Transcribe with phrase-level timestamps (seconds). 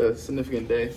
[0.00, 0.92] a significant day.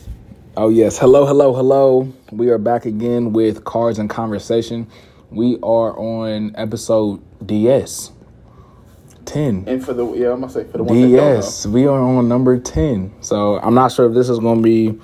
[0.57, 2.13] Oh yes, hello, hello, hello.
[2.32, 4.87] We are back again with Cards and Conversation.
[5.29, 8.12] We are on episode DS
[9.26, 9.66] ten.
[9.68, 12.58] And for the yeah, I'm gonna say for the that DS, we are on number
[12.60, 13.13] ten.
[13.21, 15.00] So I'm not sure if this is going to be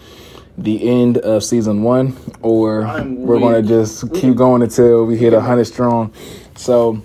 [0.58, 5.18] the end of season one or I'm we're going to just keep going until we
[5.18, 6.14] hit hundred strong.
[6.56, 7.02] So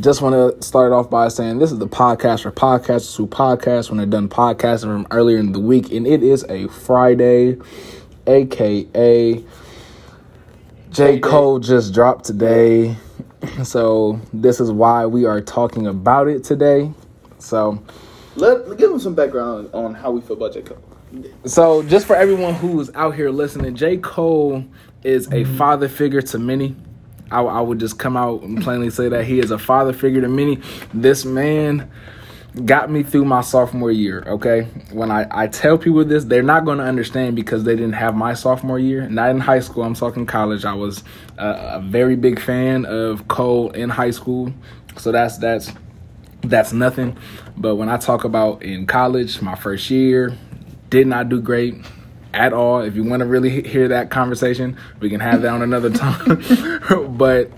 [0.00, 3.90] just want to start off by saying this is the podcast for podcasters who podcast
[3.90, 7.58] when they're done podcasting from earlier in the week, and it is a Friday,
[8.26, 9.44] aka
[10.90, 11.20] J.
[11.20, 12.96] Cole just dropped today.
[13.64, 16.92] So this is why we are talking about it today.
[17.40, 17.82] So
[18.36, 20.78] Let give them some background on how we feel about J Cole.
[21.44, 23.96] so just for everyone who's out here listening, J.
[23.96, 24.64] Cole
[25.02, 25.56] is a mm-hmm.
[25.56, 26.76] father figure to many.
[27.32, 30.20] I, I would just come out and plainly say that he is a father figure
[30.20, 30.60] to many.
[30.92, 31.90] This man
[32.64, 34.62] got me through my sophomore year, okay?
[34.90, 38.14] When I, I tell people this, they're not going to understand because they didn't have
[38.14, 39.08] my sophomore year.
[39.08, 40.64] Not in high school, I'm talking college.
[40.64, 41.02] I was
[41.38, 44.52] a, a very big fan of Cole in high school.
[44.98, 45.72] So that's that's
[46.42, 47.16] that's nothing.
[47.56, 50.36] But when I talk about in college, my first year,
[50.90, 51.76] did not do great
[52.34, 52.80] at all.
[52.80, 57.16] If you want to really hear that conversation, we can have that on another time.
[57.16, 57.50] but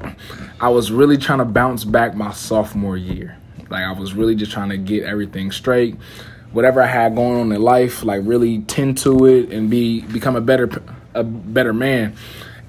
[0.61, 3.37] I was really trying to bounce back my sophomore year.
[3.71, 5.97] Like I was really just trying to get everything straight.
[6.53, 10.37] Whatever I had going on in life, like really tend to it and be become
[10.37, 10.71] a better
[11.15, 12.15] a better man.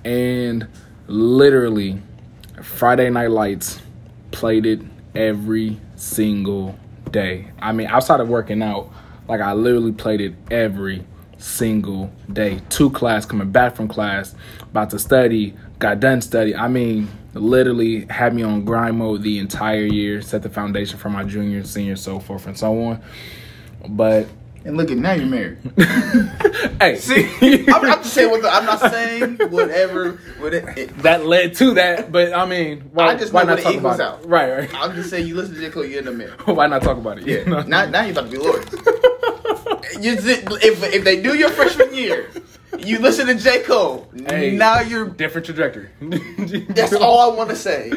[0.03, 0.67] And
[1.08, 2.02] literally
[2.61, 3.80] Friday Night Lights
[4.31, 4.81] played it
[5.14, 6.78] every single
[7.11, 7.52] day.
[7.59, 8.92] I mean, outside of working out,
[9.28, 11.06] like I literally played it every
[11.45, 12.59] single day.
[12.69, 16.55] Two class, coming back from class, about to study, got done study.
[16.55, 21.09] I mean, literally had me on grind mode the entire year, set the foundation for
[21.09, 23.02] my junior, senior, so forth and so on.
[23.89, 24.27] But
[24.63, 25.59] And look at now you're married.
[26.81, 27.25] hey, See,
[27.67, 30.13] I'm, I'm just saying what the, I'm not saying whatever.
[30.39, 32.11] What it, it- that led to that.
[32.11, 34.03] But I mean, why, I just why not talk about it?
[34.03, 34.27] out.
[34.27, 34.70] Right, right.
[34.73, 36.41] I'm just saying you listen to J Cole, you're in the married.
[36.47, 37.27] Why not talk about it?
[37.27, 37.43] Yeah.
[37.43, 37.61] No.
[37.61, 38.64] now, now you're about to be lawyer.
[39.99, 42.30] You, if if they do your freshman year,
[42.80, 44.09] you listen to J Cole.
[44.27, 44.52] Hey.
[44.55, 45.08] Now you're.
[45.08, 45.89] different trajectory.
[46.70, 47.92] That's all I want to say.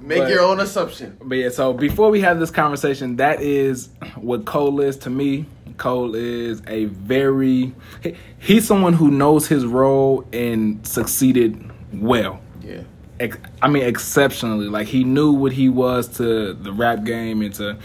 [0.00, 1.18] Make But- your own assumption.
[1.22, 5.44] But yeah, so before we have this conversation, that is what Cole is to me.
[5.76, 12.40] Cole is a very he- he's someone who knows his role and succeeded well.
[12.62, 12.82] Yeah.
[13.18, 14.68] Ex- I mean, exceptionally.
[14.68, 17.76] Like he knew what he was to the rap game and to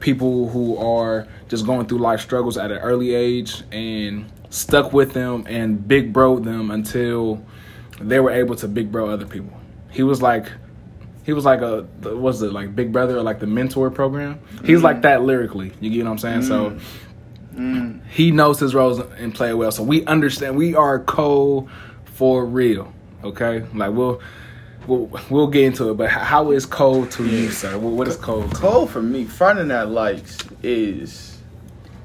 [0.00, 5.12] people who are just going through life struggles at an early age and stuck with
[5.12, 7.44] them and big bro them until
[8.00, 9.52] they were able to big bro other people.
[9.90, 10.50] He was like
[11.24, 14.40] he was like a what's it like Big Brother or like the mentor program.
[14.64, 14.82] He's mm.
[14.82, 15.72] like that lyrically.
[15.80, 16.42] You get what I'm saying?
[16.42, 16.80] So mm.
[17.54, 18.06] Mm.
[18.08, 19.70] he knows his roles and play well.
[19.70, 20.56] So we understand.
[20.56, 21.68] We are Cole
[22.04, 22.92] for real.
[23.22, 24.20] Okay, like we'll
[24.86, 25.94] we'll we'll get into it.
[25.96, 27.78] But how is Cole to you, sir?
[27.78, 28.48] What is Cole?
[28.48, 31.38] To Cole for me, Friday Night Lights is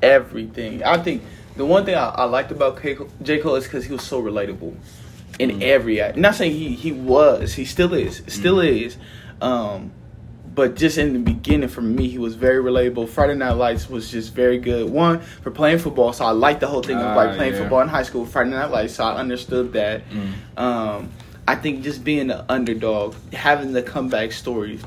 [0.02, 0.84] everything.
[0.84, 1.24] I think
[1.56, 4.22] the one thing I, I liked about K- J Cole is because he was so
[4.22, 4.76] relatable
[5.40, 6.18] in every act.
[6.18, 8.98] Not saying he he was, he still is, still is.
[9.42, 9.92] Um,
[10.54, 13.10] but just in the beginning, for me, he was very relatable.
[13.10, 14.90] Friday Night Lights was just very good.
[14.90, 17.60] One for playing football, so I liked the whole thing of Ah, like playing yeah.
[17.60, 18.26] football in high school.
[18.26, 20.04] Friday Night Lights, so I understood that.
[20.56, 21.10] Um,
[21.48, 24.82] I think just being an underdog, having the comeback stories,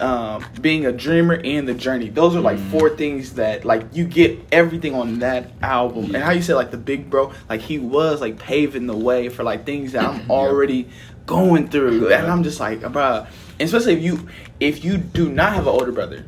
[0.00, 2.08] um, being a dreamer and the journey.
[2.08, 6.14] Those are like four things that like you get everything on that album.
[6.14, 9.28] And how you said like the big bro, like he was like paving the way
[9.28, 10.88] for like things that I'm already
[11.26, 13.26] going through, and I'm just like, bruh.
[13.60, 14.28] Especially if you
[14.60, 16.24] if you do not have an older brother.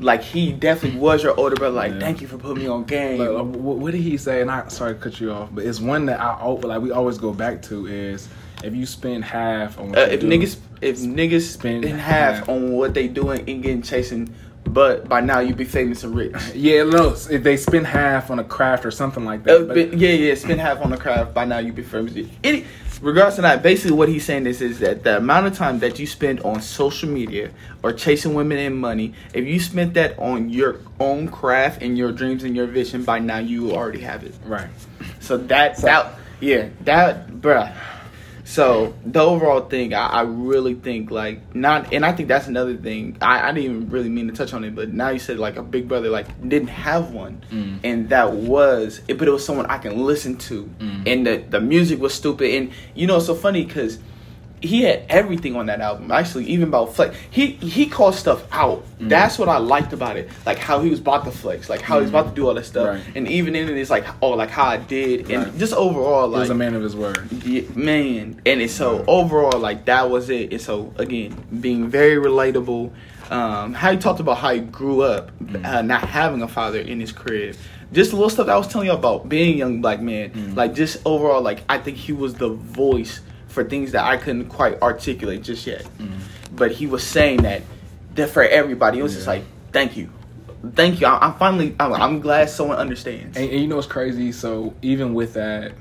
[0.00, 1.76] Like he definitely was your older brother.
[1.76, 2.00] Like, Yeah.
[2.00, 3.18] thank you for putting me on game.
[3.20, 4.40] Like, what, did he say?
[4.40, 7.16] And I sorry to cut you off, but it's one that I like we always
[7.18, 8.28] go back to is
[8.64, 12.36] if you spend half on what Uh, if do- niggas if niggas Spend spend half
[12.40, 12.48] half.
[12.48, 14.28] on what they doing and getting chasing,
[14.66, 16.34] but by now you be famous and rich.
[16.54, 19.68] yeah, no, if they spend half on a craft or something like Uh, that.
[19.68, 21.32] but- but yeah, yeah, spend half on the craft.
[21.34, 22.12] By now you be famous.
[22.42, 22.64] Any,
[23.00, 25.98] regards to that, basically what he's saying is is that the amount of time that
[25.98, 27.50] you spend on social media
[27.82, 32.12] or chasing women and money, if you spent that on your own craft and your
[32.12, 34.34] dreams and your vision, by now you already have it.
[34.46, 34.68] right.
[35.20, 37.70] So that's So- that yeah that bruh.
[38.46, 42.76] So the overall thing, I, I really think like not, and I think that's another
[42.76, 43.16] thing.
[43.22, 45.56] I, I didn't even really mean to touch on it, but now you said like
[45.56, 47.78] a big brother like didn't have one, Mm.
[47.84, 51.02] and that was, it, but it was someone I can listen to, Mm.
[51.06, 53.98] and the the music was stupid, and you know it's so funny because
[54.64, 56.10] he had everything on that album.
[56.10, 58.84] Actually, even about flex, he he called stuff out.
[58.98, 59.08] Mm.
[59.08, 60.28] That's what I liked about it.
[60.46, 62.54] Like how he was about to flex, like how he was about to do all
[62.54, 63.02] that stuff, Right.
[63.14, 65.58] and even in it, it's like oh, like how I did, and Right.
[65.58, 67.28] just overall, He like was a man of his word.
[67.44, 70.52] yeah, man, and it's so overall like that was it.
[70.52, 72.90] And so again, being very relatable.
[73.30, 75.30] Um, how he talked about how he grew up,
[75.64, 77.56] uh, not having a father in his crib.
[77.90, 80.54] Just the little stuff that I was telling you about being a young black man.
[80.54, 83.20] Like just overall, like I think he was the voice
[83.54, 85.86] for things that I couldn't quite articulate just yet.
[86.52, 87.62] But he was saying that
[88.16, 88.98] that for everybody.
[88.98, 90.10] It was just like, thank you,
[90.74, 91.06] thank you.
[91.06, 91.74] I, I'm finally.
[91.80, 93.36] I'm, I'm glad someone understands.
[93.36, 94.30] And, and you know what's crazy?
[94.32, 95.72] So even with that,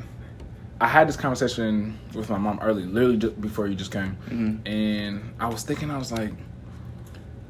[0.82, 4.68] I had this conversation with my mom early, literally just before you just came, Mhm.
[4.68, 6.32] and I was thinking, I was like,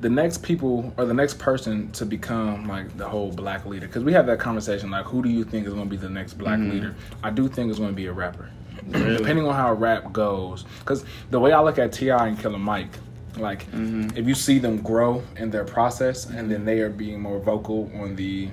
[0.01, 4.03] the next people or the next person to become like the whole black leader, because
[4.03, 6.33] we had that conversation, like, who do you think is going to be the next
[6.33, 6.71] black Mhm.
[6.71, 6.95] leader?
[7.23, 8.49] I do think it's going to be a rapper,
[8.87, 9.17] Really?
[9.17, 10.65] depending on how rap goes.
[10.79, 12.27] Because the way I look at T.I.
[12.27, 12.89] and Killer Mike.
[13.37, 14.15] Like, Mhm.
[14.15, 17.89] if you see them grow in their process, and then they are being more vocal
[17.99, 18.49] on the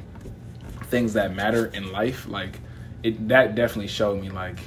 [0.85, 2.59] things that matter in life like
[3.05, 4.59] it that definitely showed me like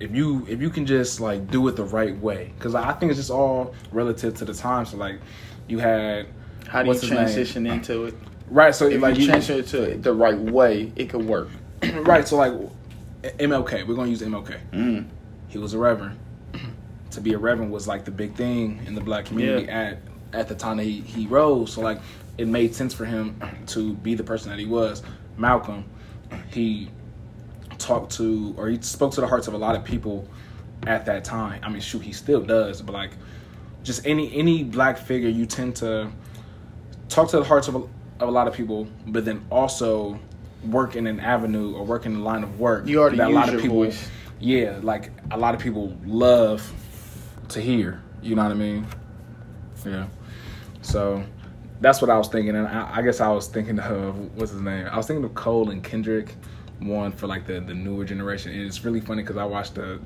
[0.00, 3.10] if you if you can just like do it the right way because i think
[3.10, 5.18] it's just all relative to the time so like
[5.68, 6.26] you had
[6.66, 7.12] How do you his name?
[7.12, 8.14] transition into it?
[8.50, 11.26] right so If like you you transition it to it the right way, it could
[11.26, 11.48] work.
[12.02, 12.54] right so like
[13.38, 15.06] mlk we're gonna use mlk Mm.
[15.48, 16.18] he was a reverend.
[17.12, 19.98] To be a reverend was like the big thing in the black community at
[20.34, 21.72] at the time that he, he rose.
[21.72, 21.98] So like
[22.36, 25.02] it made sense for him to be the person that he was.
[25.38, 25.84] Malcolm
[26.52, 26.90] he
[27.78, 30.28] talked to or he spoke to the hearts of a lot of people
[30.86, 31.60] at that time.
[31.62, 33.12] I mean shoot he still does but like
[33.82, 36.10] just any any black figure you tend to
[37.08, 37.78] talk to the hearts of a,
[38.20, 40.18] of a lot of people but then also
[40.70, 43.32] work in an avenue or work in a line of work You already that a
[43.32, 44.08] lot of people voice.
[44.40, 46.70] yeah, like a lot of people love
[47.48, 48.02] to hear.
[48.22, 48.86] You know what I mean?
[49.84, 50.06] Yeah.
[50.82, 51.24] So
[51.80, 54.60] that's what I was thinking, and I, I guess I was thinking of what's his
[54.60, 54.86] name?
[54.90, 56.34] I was thinking of Cole and Kendrick,
[56.80, 58.52] one for like the the newer generation.
[58.52, 60.00] And it's really funny because I watched the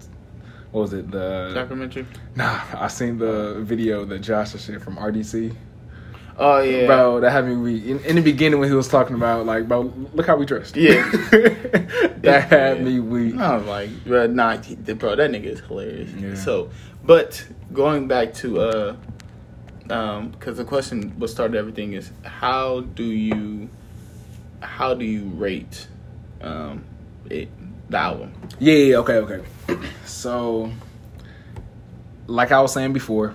[0.72, 2.06] what was it the Documentary.
[2.36, 5.54] nah I seen the video that Josh shit from RDC.
[6.42, 7.84] Oh yeah, Bro, that had me weak.
[7.84, 10.74] In, in the beginning when he was talking about like, bro, look how we dressed.
[10.74, 11.02] Yeah.
[12.22, 13.36] that had me weak.
[13.36, 16.10] I was like, bro, nah, he- bro, that nigga is hilarious.
[16.12, 16.34] Yeah.
[16.34, 16.70] So,
[17.04, 18.96] but going back to uh,
[19.90, 23.68] um, because the question, what started everything is how do you,
[24.60, 25.88] how do you rate,
[26.40, 26.84] um,
[27.28, 27.50] it
[27.90, 28.32] the album?
[28.58, 29.44] Yeah, yeah, okay, okay.
[30.06, 30.72] So,
[32.26, 33.34] like I was saying before,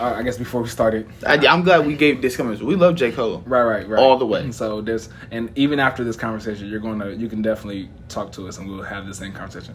[0.00, 2.62] uh, I guess before we started, I, I'm glad we gave this comment.
[2.62, 3.42] We love J Cole.
[3.46, 4.50] right, right, right, All the way.
[4.52, 8.58] So this, and even after this conversation, you're gonna, you can definitely talk to us,
[8.58, 9.74] and we'll have the same conversation.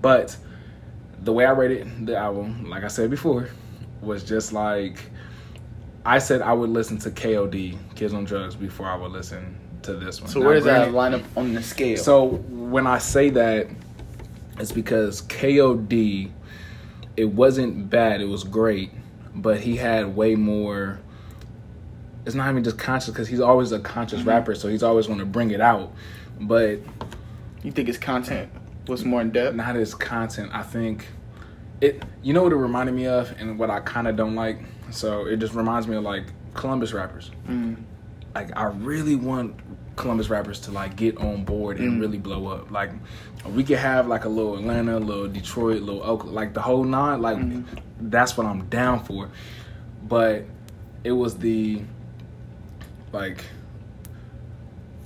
[0.00, 0.36] But
[1.22, 3.48] the way I rated the album, like I said before,
[4.00, 4.98] was just like
[6.04, 9.94] I said I would listen to KOD, Kids on Drugs, before I would listen to
[9.94, 10.30] this one.
[10.30, 11.96] So Now, where does that line up on the scale?
[11.96, 13.68] So when I say that,
[14.58, 16.30] it's because KOD,
[17.16, 18.20] it wasn't bad.
[18.20, 18.90] It was great,
[19.34, 21.00] but he had way more.
[22.24, 24.28] It's not even just conscious because he's always a conscious Mm-hmm.
[24.28, 25.92] rapper, so he's always going to bring it out.
[26.40, 26.80] But
[27.62, 28.50] you think his content
[28.86, 29.56] was more in depth?
[29.56, 30.50] not his content.
[30.52, 31.06] I think
[31.80, 32.02] it.
[32.22, 34.58] You know what it reminded me of, and what I kind of don't like.
[34.90, 36.24] So it just reminds me of like
[36.54, 37.30] Columbus rappers.
[37.48, 37.76] Mm.
[38.34, 39.56] like I really want
[39.96, 42.00] Columbus rappers to like get on board and Mm.
[42.00, 42.70] really blow up.
[42.70, 42.90] Like
[43.54, 46.62] we could have like a little Atlanta, a little Detroit, a little Oakland, like the
[46.62, 47.20] whole nine.
[47.20, 47.64] Like Mhm.
[48.00, 49.28] that's what I'm down for.
[50.08, 50.44] But
[51.04, 51.82] it was the
[53.12, 53.44] like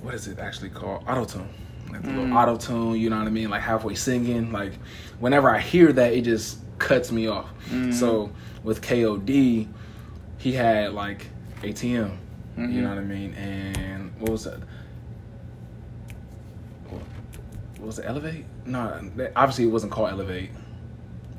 [0.02, 1.02] what is it actually called?
[1.08, 1.48] Auto tune.
[1.90, 2.16] Like the Mm.
[2.18, 3.50] little auto tune, you know what I mean?
[3.50, 4.52] Like halfway singing.
[4.52, 4.72] Like
[5.18, 7.46] whenever I hear that, it just cuts me off.
[7.70, 7.92] Mm.
[7.92, 8.30] So
[8.62, 9.66] with KOD,
[10.38, 11.26] he had like
[11.62, 12.18] ATM.
[12.56, 12.72] Mhm.
[12.72, 13.34] You know what I mean?
[13.34, 14.60] And what was that?
[16.88, 17.02] What
[17.86, 18.06] was it?
[18.06, 18.44] Elevate?
[18.64, 20.50] No, obviously it wasn't called Elevate.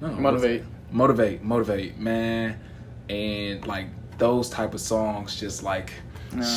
[0.01, 0.63] No, Motivate.
[0.92, 2.60] Motivate, motivate, man.
[3.10, 3.88] And like
[4.18, 5.92] those type of songs just like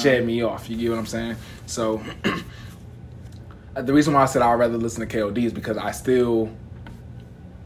[0.02, 0.68] shed me off.
[0.68, 1.36] You get what I'm saying?
[1.66, 2.02] So
[3.74, 6.50] the reason why I said I'd rather listen to KOD is because I still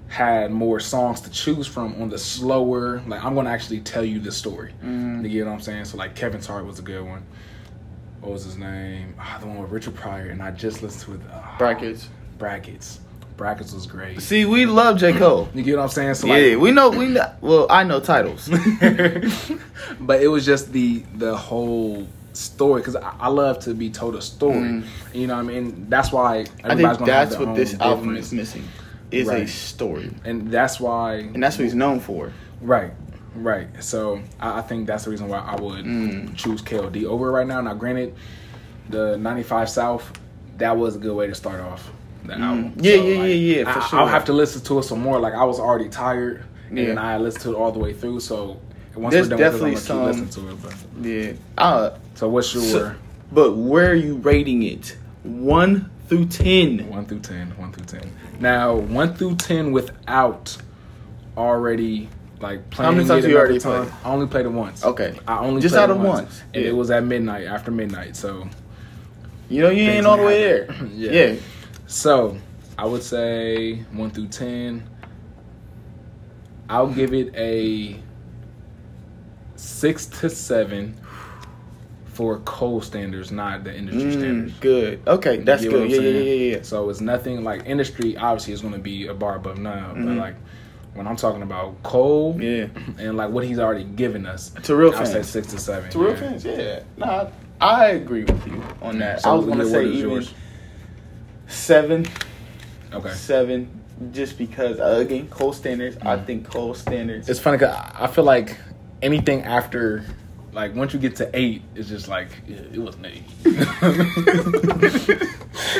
[0.08, 3.02] had more songs to choose from on the slower.
[3.06, 4.72] Like I'm gonna actually tell you the story.
[4.82, 5.22] Mm.
[5.24, 5.86] You get what I'm saying?
[5.86, 7.24] So like Kevin's Heart was a good one.
[8.24, 9.14] What was his name?
[9.20, 11.30] Ah, the one with Richard Pryor, and I just listened to it.
[11.30, 12.08] ah, Brackets.
[12.38, 13.00] brackets.
[13.36, 14.22] Brackets was great.
[14.22, 15.46] See, we love J Cole.
[15.54, 16.14] You get what I'm saying?
[16.14, 16.88] So yeah, we know.
[16.88, 17.30] We know.
[17.42, 18.48] Well, I know titles.
[20.00, 24.14] but it was just the the whole story because I, I love to be told
[24.14, 24.54] a story.
[24.56, 24.84] Mm.
[25.12, 25.86] You know what I mean?
[25.90, 28.68] That's why I think gonna that's what own this album different- is missing.
[29.10, 32.32] is a story, and that's why and that's what he's known for.
[32.60, 32.92] Right,
[33.34, 33.68] right.
[33.82, 36.36] So I, I think that's the reason why I would Mm.
[36.36, 37.60] choose KOD over right now.
[37.60, 38.14] Now, granted,
[38.88, 40.12] the '95 South
[40.58, 41.90] that was a good way to start off
[42.24, 42.72] the album.
[42.76, 42.84] Mm.
[42.84, 43.98] Yeah, yeah, yeah, yeah, for I, sure.
[44.00, 45.18] I'll have to listen to it some more.
[45.18, 46.84] Like I was already tired, Yeah.
[46.90, 48.20] and I listened to it all the way through.
[48.20, 48.60] So
[48.94, 50.62] once There's we're done with it, I'm definitely keep listening to it.
[50.62, 51.32] But Yeah.
[51.58, 52.94] Uh, so what's your So-
[53.32, 54.96] but where are you rating it?
[55.24, 56.88] One through ten.
[56.88, 57.48] one through ten?
[57.56, 58.10] One through ten.
[58.38, 60.56] Now one through ten without
[61.36, 62.08] already.
[62.40, 63.84] Like playing many times you already time.
[63.86, 63.94] played?
[64.04, 64.84] I only played it once.
[64.84, 65.18] Okay.
[65.26, 66.42] I only Just out it of once, once.
[66.52, 66.70] and Yeah.
[66.70, 68.16] it was at midnight after midnight.
[68.16, 68.46] So,
[69.48, 70.74] You know, you ain't all the way there.
[70.92, 71.10] yeah.
[71.12, 71.34] Yeah.
[71.86, 72.36] so
[72.76, 74.82] I would say one through ten.
[76.68, 77.96] I'll give it a
[79.56, 80.94] six to seven
[82.06, 84.54] for Cole standards, not the industry Mm, standards.
[84.60, 85.00] good.
[85.06, 85.90] Okay, that's good.
[85.90, 86.62] Yeah, yeah, yeah, yeah.
[86.62, 88.16] So it's nothing like industry.
[88.16, 90.16] Obviously, is going to be a bar above now, but Mhm.
[90.18, 90.36] like
[90.94, 92.66] when I'm talking about Cole Yeah.
[92.98, 95.28] and like what he's already given us, To real fans, say fans.
[95.30, 95.90] six to seven.
[95.90, 96.16] To real yeah.
[96.16, 96.82] fans, yeah.
[96.96, 97.28] Nah,
[97.60, 99.20] I agree with you on that.
[99.22, 100.32] So I was gonna say even yours?
[101.46, 102.06] seven,
[102.92, 103.10] Okay.
[103.10, 103.68] seven,
[104.12, 105.96] just because uh, again, Cole standards.
[106.02, 106.26] I Mhm.
[106.26, 107.28] think Cole standards.
[107.28, 108.56] It's funny because I feel like
[109.02, 110.04] anything after,
[110.52, 113.24] like once you get to eight, it's just like yeah, it was eight.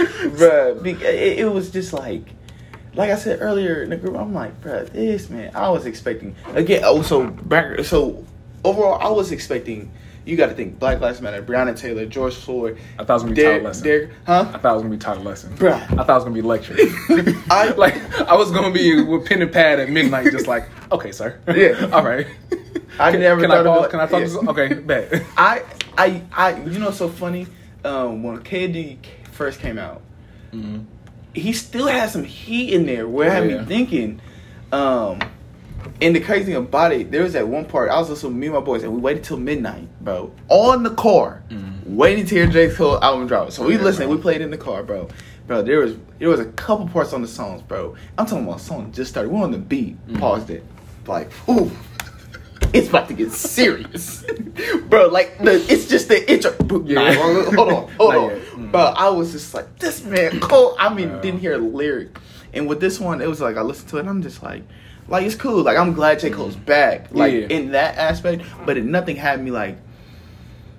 [0.04, 2.22] it, it was just like,
[2.94, 6.34] like I said earlier in the group, I'm like, bruh, this man, I was expecting
[6.54, 6.82] again.
[6.84, 8.24] Oh, so back, so
[8.64, 9.90] overall, I was expecting.
[10.26, 13.22] You got to think Black Lives Matter, Breonna Taylor, George Floyd, I thought it was
[13.24, 13.84] gonna be Derek, Todd Lesson.
[13.84, 15.56] Derek, I thought it was gonna be Todd Lesson.
[15.58, 15.74] Bruh.
[15.74, 16.76] I thought it was gonna be lecture.
[17.50, 21.12] I- like I was gonna be with pen and pad at midnight, just like okay,
[21.12, 21.38] sir.
[21.54, 21.90] Yeah.
[21.92, 22.26] all right.
[22.98, 24.22] I can, never can thought I about- Can I talk?
[24.22, 24.50] yeah.
[24.50, 25.22] Okay, bet.
[25.36, 25.62] I,
[25.98, 27.46] I, I, you know, what's so funny.
[27.84, 28.96] Um, when KD
[29.32, 30.00] first came out,
[30.54, 30.86] Mhm.
[31.34, 33.58] He still has some heat in there where I had Yeah.
[33.60, 34.20] me thinking.
[34.72, 35.20] Um,
[36.00, 38.40] and the crazy thing about it, there was that one part I was listening with
[38.40, 40.32] me and my boys, and we waited till midnight, bro,
[40.74, 41.94] in the car, Mhm.
[41.94, 43.52] waiting to hear J Cole album drop.
[43.52, 44.16] So we Yeah, listened, bro.
[44.16, 45.08] we played in the car, bro.
[45.46, 47.94] Bro, there was there was a couple parts on the songs, bro.
[48.16, 49.30] I'm talking about a song just started.
[49.30, 50.18] We on the beat, Mhm.
[50.20, 50.64] paused it,
[51.06, 51.70] like, ooh.
[52.72, 54.24] It's about to get serious,
[54.88, 55.08] bro.
[55.08, 56.52] Like the, it's just the intro.
[56.86, 56.94] Yeah.
[56.94, 58.40] Nah, hold on, hold on.
[58.74, 58.92] Bro.
[58.96, 60.76] I was just like, this man Cole.
[60.78, 62.16] I mean, didn't hear a lyric.
[62.52, 64.62] And with this one, it was like I listened to it and I'm just like,
[65.08, 65.62] like it's cool.
[65.62, 66.30] Like I'm glad J.
[66.30, 67.08] Cole's back.
[67.12, 67.40] Like Mm.
[67.50, 67.56] Yeah.
[67.56, 68.42] in that aspect.
[68.64, 69.78] But it, nothing had me like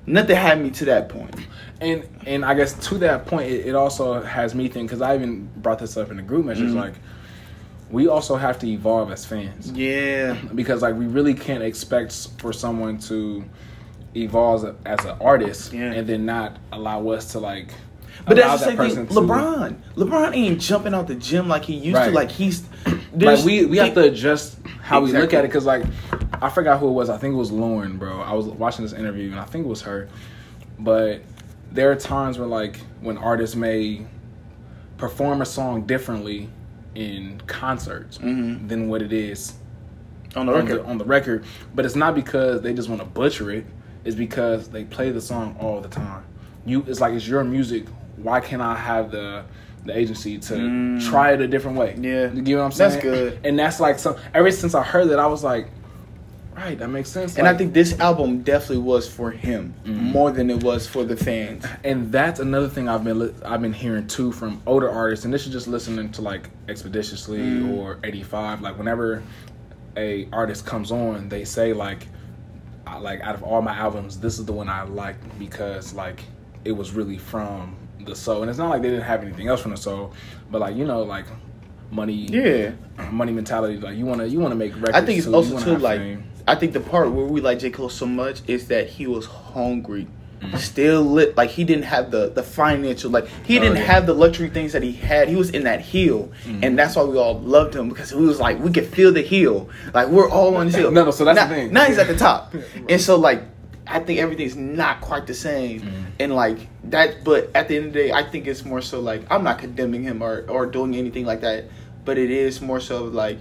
[0.06, 1.36] nothing had me to that point.
[1.82, 5.16] And and I guess to that point, it, it also has me think because I
[5.16, 6.70] even brought this up in the group message.
[6.70, 6.76] Mhm.
[6.76, 6.94] Like,
[7.92, 10.36] we also have to evolve as fans Yeah.
[10.56, 13.44] because like we really can't expect for someone to
[14.16, 15.92] evolve as, an artist Yeah.
[15.92, 17.70] and then not allow us to like.
[18.28, 19.08] But that's the same thing.
[19.08, 19.76] to- LeBron.
[19.96, 22.08] LeBron ain't jumping out the gym like he used Right.
[22.10, 22.12] to.
[22.12, 22.64] Like he's
[23.14, 25.86] Like we we have to adjust how we look at it because like
[26.42, 27.10] I forgot who it was.
[27.10, 28.22] I think it was Lauren, bro.
[28.22, 30.08] I was watching this interview and I think it was her.
[30.80, 31.22] But
[31.72, 34.06] there are times where like when artists may
[34.98, 36.50] perform a song differently
[36.96, 38.68] in concerts Mhm.
[38.70, 39.54] than what it is
[40.36, 40.84] on the on record.
[40.84, 41.44] the, on the record.
[41.76, 43.66] But it's not because they just want to butcher it.
[44.06, 46.24] It's because they play the song all the time.
[46.66, 47.88] You, it's like it's your music.
[48.18, 49.44] Why can't I have the
[49.86, 51.10] the agency to Mm.
[51.10, 51.96] try it a different way?
[52.00, 52.32] Yeah.
[52.32, 52.92] you get what I'm saying.
[52.92, 53.40] That's good.
[53.44, 54.16] And that's like some.
[54.34, 55.68] Ever since I heard that, I was like,
[56.56, 57.38] right, that makes sense.
[57.38, 60.12] And I think this album definitely was for him Mhm.
[60.14, 61.66] more than it was for the fans.
[61.84, 65.34] and that's another thing I've been li- I've been hearing too from older artists, and
[65.34, 67.78] this is just listening to like Expeditiously Mm.
[67.78, 68.62] or 85.
[68.62, 69.22] Like whenever
[69.98, 72.08] a artist comes on, they say like,
[72.88, 76.24] I, like out of all my albums, this is the one I like because like
[76.64, 77.76] it was really from
[78.06, 80.14] the soul, and it's not like they didn't have anything else from the soul,
[80.52, 81.26] but like you know like
[81.92, 82.72] money, Yeah.
[83.12, 83.78] money mentality.
[83.78, 84.94] Like you want to you want to make records.
[84.96, 85.36] I think it's too.
[85.36, 86.24] Also too like fame.
[86.48, 89.26] I think the part where we like J Cole so much is that he was
[89.26, 90.08] hungry,
[90.42, 90.58] Mhm.
[90.58, 91.36] still lit.
[91.38, 93.84] Like he didn't have the the financial like he Oh, didn't yeah.
[93.84, 95.28] have the luxury things that he had.
[95.30, 96.60] He was in that hill, Mhm.
[96.64, 99.22] and that's why we all loved him because we was like we could feel the
[99.22, 99.70] heel.
[99.94, 100.92] Like we're all on this hill.
[100.92, 101.74] No, no, so that's now, the thing.
[101.74, 102.54] Now he's at the top,
[102.90, 103.44] and so like
[103.88, 105.90] I think everything's not quite the same, Mhm.
[106.20, 107.24] and like that.
[107.24, 109.60] But at the end of the day, I think it's more so like I'm not
[109.60, 111.66] condemning him or or doing anything like that,
[112.04, 113.38] but it is more so like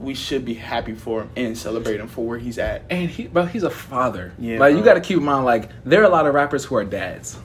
[0.00, 2.82] we should be happy for him and celebrate him for where he's at.
[2.90, 4.32] And he, bro, he's a father.
[4.38, 4.78] Yeah, like bro.
[4.78, 6.84] you got to keep in mind, like there are a lot of rappers who are
[6.84, 7.36] dads,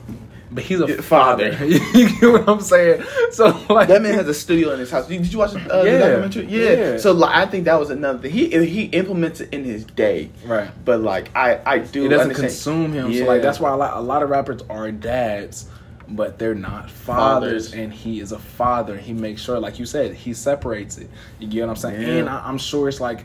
[0.52, 1.52] but he's a Yeah, father.
[1.52, 1.64] father.
[1.66, 3.02] you get what I'm saying?
[3.32, 5.08] So like That man has a studio in his house.
[5.08, 6.44] Did you watch uh, Yeah, the documentary?
[6.46, 6.70] Yeah.
[6.92, 6.96] yeah.
[6.98, 8.30] So like, I think that was another thing.
[8.30, 10.70] He he implements it in his day, right.
[10.84, 12.48] but like I I do It doesn't understand.
[12.50, 13.12] consume him.
[13.12, 13.24] So Yeah.
[13.26, 15.66] like that's why a lot, a lot of rappers are dads,
[16.08, 17.72] but they're not fathers, Fathers.
[17.74, 18.96] and he is a father.
[18.96, 21.08] He makes sure, like you said, he separates it.
[21.38, 22.02] You get what I'm saying?
[22.02, 22.08] Yeah.
[22.16, 23.24] And I, I'm sure it's like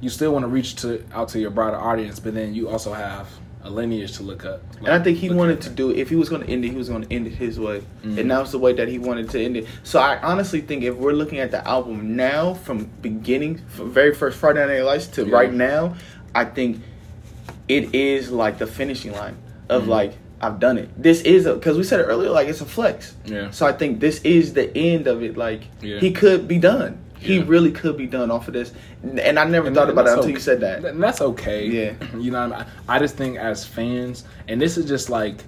[0.00, 2.92] you still want to reach to out to your broader audience, but then you also
[2.92, 3.28] have
[3.64, 4.62] a lineage to look up.
[4.78, 5.96] And I think he wanted to do it.
[5.98, 7.82] If he was going to end it, he was going to end it his way,
[8.04, 8.18] Mhm.
[8.18, 9.66] and that was the way that he wanted to end it.
[9.82, 14.14] So I honestly think if we're looking at the album now, from beginning, from very
[14.14, 15.34] first Friday Night Lights to Yeah.
[15.34, 15.96] right now,
[16.36, 16.80] I think
[17.66, 19.36] it is like the finishing line
[19.68, 19.88] of Mhm.
[19.88, 20.88] like I've done it.
[21.00, 23.14] This is a because we said it earlier, like it's a flex.
[23.26, 23.50] Yeah.
[23.50, 25.36] So I think this is the end of it.
[25.36, 25.98] Like Yeah.
[25.98, 26.98] he could be done.
[27.18, 27.44] He Yeah.
[27.48, 30.24] really could be done off of this, and I never And thought about it until
[30.24, 30.32] okay.
[30.34, 30.84] you said that.
[30.84, 31.66] And that's okay.
[31.66, 31.92] Yeah.
[32.20, 32.68] You know, what I, mean?
[32.88, 35.42] I just think as fans, and this is just like,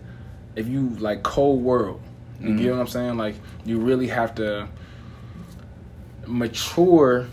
[0.56, 2.00] if you like Cole World,
[2.40, 2.58] you Mhm.
[2.62, 3.16] get what I'm saying?
[3.16, 4.66] Like, you really have to
[6.26, 7.26] mature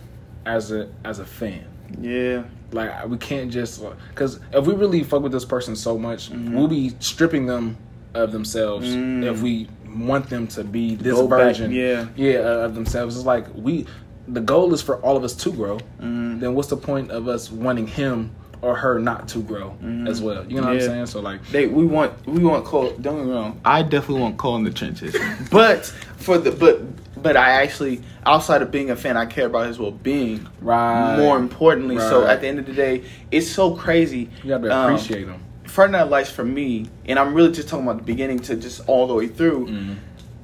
[0.45, 1.65] as a as a fan.
[1.99, 2.43] Yeah.
[2.71, 6.53] Like, we can't just because if we really fuck with this person so much, Mhm.
[6.53, 7.77] we'll be stripping them
[8.13, 9.23] of themselves Mm.
[9.23, 12.05] if we want them to be this Go back, version, yeah.
[12.15, 13.15] yeah, uh, of themselves.
[13.15, 13.85] It's like we,
[14.27, 16.39] the goal is for all of us to grow Mhm.
[16.41, 18.31] then what's the point of us wanting him
[18.61, 20.07] or her not to grow Mhm.
[20.09, 20.43] as well?
[20.47, 20.81] You know what Yeah.
[20.83, 21.05] I'm saying?
[21.05, 22.91] So like, They we want we want Cole.
[22.99, 23.59] Don't get me wrong.
[23.63, 25.15] I definitely want Cole in the trenches,
[25.51, 25.85] but
[26.17, 26.81] for the but
[27.21, 31.17] but I actually outside of being a fan, I care about his well being right?
[31.17, 31.97] more importantly.
[31.99, 34.29] So at the end of the day, it's so crazy.
[34.43, 35.41] you got to Um, appreciate him.
[35.65, 38.81] Friday Night Lights for me, and I'm really just talking about the beginning to just
[38.87, 39.67] all the way through.
[39.67, 39.95] Mhm.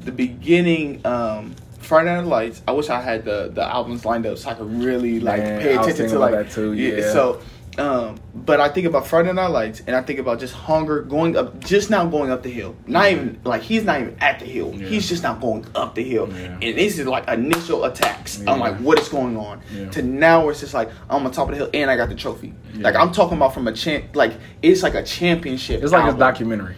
[0.05, 2.61] The beginning, um, Friday Night Lights.
[2.67, 5.61] I wish I had the the albums lined up so I could really like Man,
[5.61, 7.11] pay attention to like that too, yeah.
[7.11, 7.39] So,
[7.77, 11.35] um, but I think about Friday Night Lights, and I think about just hunger going
[11.35, 12.75] up, just now going up the hill.
[12.85, 14.71] Not even like he's not even at the hill.
[14.71, 14.81] Mm-hmm.
[14.81, 14.87] Yeah.
[14.89, 16.57] He's just now going up the hill, Yeah.
[16.61, 18.39] and this is like initial attacks.
[18.39, 18.51] Yeah.
[18.51, 19.61] I'm like, what is going on?
[19.91, 22.09] To now where it's just like I'm on top of the hill, and I got
[22.09, 22.53] the trophy.
[22.75, 24.15] Like I'm talking about from a champ.
[24.15, 25.81] Like it's like a championship.
[25.81, 26.19] It's like album.
[26.19, 26.75] documentary.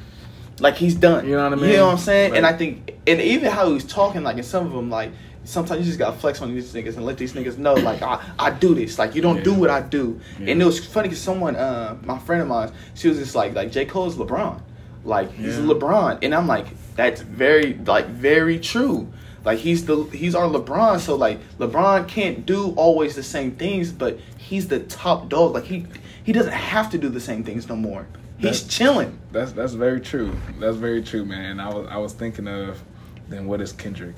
[0.59, 1.25] Like he's done.
[1.27, 1.71] You know what I mean?
[1.71, 2.35] You know what I'm saying?
[2.37, 5.11] and I think, and even how he's talking, like in some of them, like
[5.45, 8.21] sometimes you just gotta flex on these niggas and let these niggas know, like I,
[8.37, 8.99] I do this.
[8.99, 10.19] Like you don't do what I do.
[10.39, 10.51] Yeah.
[10.51, 13.53] And it was funny because someone, uh, my friend of mine, she was just like,
[13.53, 14.61] like J Cole's LeBron,
[15.03, 15.63] like he's Yeah.
[15.65, 19.07] LeBron, and I'm like, that's very, like very true.
[19.43, 23.91] Like he's the he's our LeBron, so like LeBron can't do always the same things,
[23.91, 25.53] but he's the top dog.
[25.53, 25.85] Like he
[26.24, 28.07] he doesn't have to do the same things no more.
[28.39, 29.20] He's That- chilling.
[29.31, 30.35] That's that's very true.
[30.59, 31.59] That's very true, man.
[31.59, 32.81] I was I was thinking of
[33.29, 34.15] then what is Kendrick?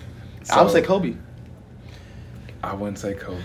[0.50, 1.16] I would say Kobe.
[2.64, 3.42] I wouldn't say Kobe.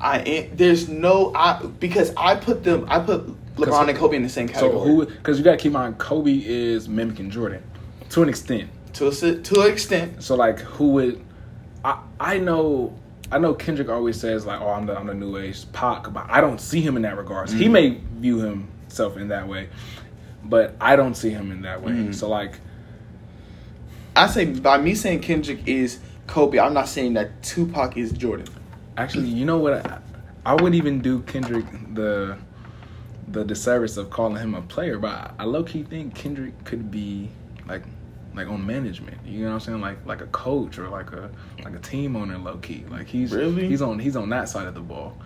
[0.00, 4.28] I there's no I because I put them I put LeBron and Kobe in the
[4.28, 4.72] same category.
[4.72, 5.06] So who?
[5.06, 7.62] Because you got to keep in mind, Kobe is mimicking Jordan
[8.10, 8.70] to an extent.
[8.94, 10.22] to a to an extent.
[10.22, 11.24] So like, who would?
[11.84, 12.94] I I know
[13.30, 16.26] I know Kendrick always says like, oh, I'm the I'm the new age Pac, but
[16.28, 17.52] I don't see him in that regards.
[17.52, 17.70] He Mhm.
[17.72, 19.68] may view himself in that way,
[20.44, 21.92] but I don't see him in that way.
[21.92, 22.14] Mhm.
[22.14, 22.58] So like,
[24.16, 25.98] I say by me saying Kendrick is
[26.28, 28.46] Kobe, I'm not saying that Tupac is Jordan.
[28.96, 29.84] actually, you know what?
[29.86, 29.98] I,
[30.46, 32.38] I wouldn't even do Kendrick the
[33.30, 36.90] the disservice of calling him a player, but I, I low key think Kendrick could
[36.90, 37.28] be
[37.66, 37.82] like
[38.34, 39.18] like on management.
[39.26, 39.80] You know what I'm saying?
[39.80, 41.30] Like like a coach or like a
[41.64, 42.84] like a team owner, low key.
[42.88, 43.66] Like he's Really?
[43.68, 45.16] he's on he's on that side of the ball.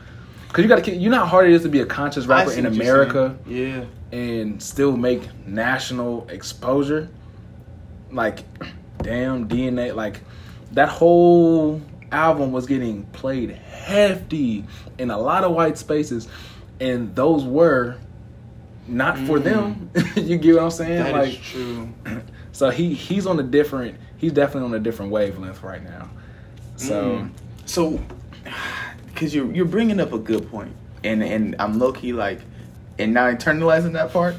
[0.53, 2.53] Cause you got to you know how hard it is to be a conscious rapper
[2.53, 3.37] in America.
[3.47, 3.85] Yeah.
[4.12, 7.09] and still make national exposure.
[8.11, 8.45] Like,
[8.99, 10.21] damn DNA, like
[10.72, 11.80] that whole
[12.11, 14.64] album was getting played hefty
[14.98, 16.28] in a lot of white spaces,
[16.80, 17.96] and those were
[18.88, 19.44] not for Mm.
[19.44, 19.90] them.
[20.16, 20.98] you get what I'm saying?
[20.98, 21.88] That is like, true.
[22.52, 23.96] so he he's on a different.
[24.18, 26.08] He's definitely on a different wavelength right now.
[26.76, 27.30] So Mm.
[27.66, 28.00] so
[29.06, 32.40] because you're you're bringing up a good point, and and I'm low key like,
[32.98, 34.37] and now internalizing that part.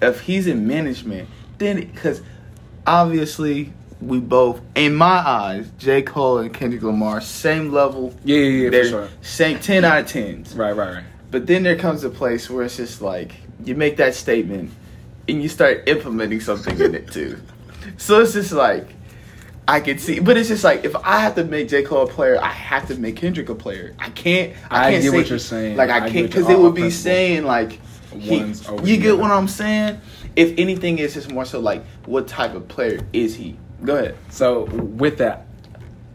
[0.00, 2.22] If he's in management, then because
[2.86, 3.72] obviously
[4.06, 8.14] we both, in my eyes, J Cole and Kendrick Lamar, same level.
[8.24, 9.08] yeah, yeah, yeah, for They're sure.
[9.20, 10.54] Same ten out of tens.
[10.54, 11.04] Right, right, right.
[11.30, 13.32] But then there comes a place where it's just like
[13.64, 14.70] you make that statement
[15.28, 17.40] and you start implementing something in it too.
[17.96, 18.94] So it's just like
[19.66, 22.06] I could see, but it's just like if I have to make J Cole a
[22.06, 23.94] player, I have to make Kendrick a player.
[23.98, 24.54] I can't.
[24.70, 25.76] I, I can't get say, what you're saying.
[25.76, 27.80] Like I I can't because it would be saying like
[28.16, 30.00] he- you get what I'm saying.
[30.36, 33.56] If anything, it's just more so like what type of player is he?
[33.84, 34.16] Go ahead.
[34.30, 35.46] So with that,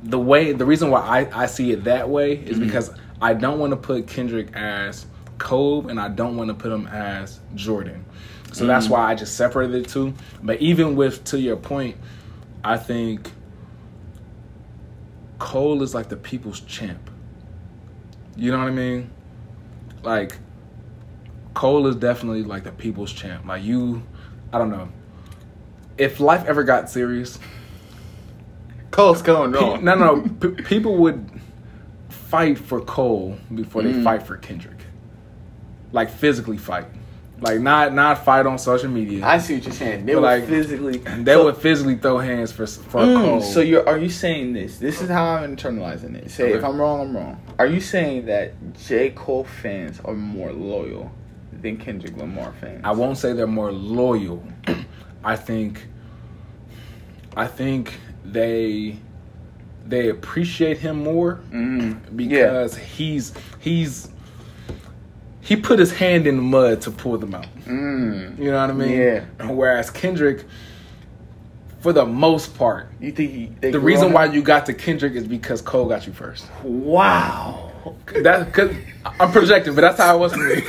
[0.04, 2.66] the way the reason why I, I see it that way is Mhm.
[2.66, 5.06] because I don't want to put Kendrick as
[5.38, 8.06] Kobe and I don't want to put him as Jordan.
[8.54, 8.92] So that's Mhm.
[8.92, 10.14] why I just separated the two.
[10.42, 11.98] But even with to your point,
[12.64, 13.32] I think
[15.40, 17.10] Cole is like the people's champ.
[18.36, 19.10] You know what I mean?
[20.04, 20.38] Like
[21.54, 23.46] Cole is definitely like the people's champ.
[23.46, 24.04] Like you,
[24.54, 24.90] I don't know.
[25.98, 27.40] If life ever got serious,
[28.92, 29.84] Cole's going Pe- wrong.
[29.84, 30.22] no, no.
[30.22, 31.30] P- people would
[32.10, 34.04] fight for Cole before they Mm.
[34.04, 34.74] fight for Kendrick.
[35.94, 36.86] Like physically fight,
[37.42, 39.26] like not not fight on social media.
[39.26, 40.06] I see what you're saying.
[40.06, 40.98] They But, were like, physically.
[40.98, 43.42] they so, would physically throw hands for for Mm, Cole.
[43.42, 44.78] so you're are you saying this?
[44.80, 46.30] This is how I'm internalizing it.
[46.32, 47.38] Say if I'm wrong, I'm wrong.
[47.58, 48.54] Are you saying that
[48.88, 51.10] J Cole fans are more loyal
[51.62, 52.82] than Kendrick Lamar fans?
[52.84, 54.44] I won't say they're more loyal.
[55.24, 55.88] I think
[57.36, 57.94] I think
[58.32, 59.00] they
[59.86, 64.10] they appreciate him more Mm, because he's he's
[65.42, 67.46] he put his hand in the mud to pull them out.
[67.66, 68.38] Mm.
[68.38, 68.92] You know what I mean?
[69.00, 69.24] Yeah.
[69.50, 70.44] Whereas Kendrick,
[71.80, 73.46] for the most part, You think he?
[73.62, 76.46] They the reason on why you got to Kendrick is because Cole got you first.
[76.64, 77.72] Wow.
[78.14, 78.76] That's because
[79.22, 80.62] I'm projecting, but that's how it was for me.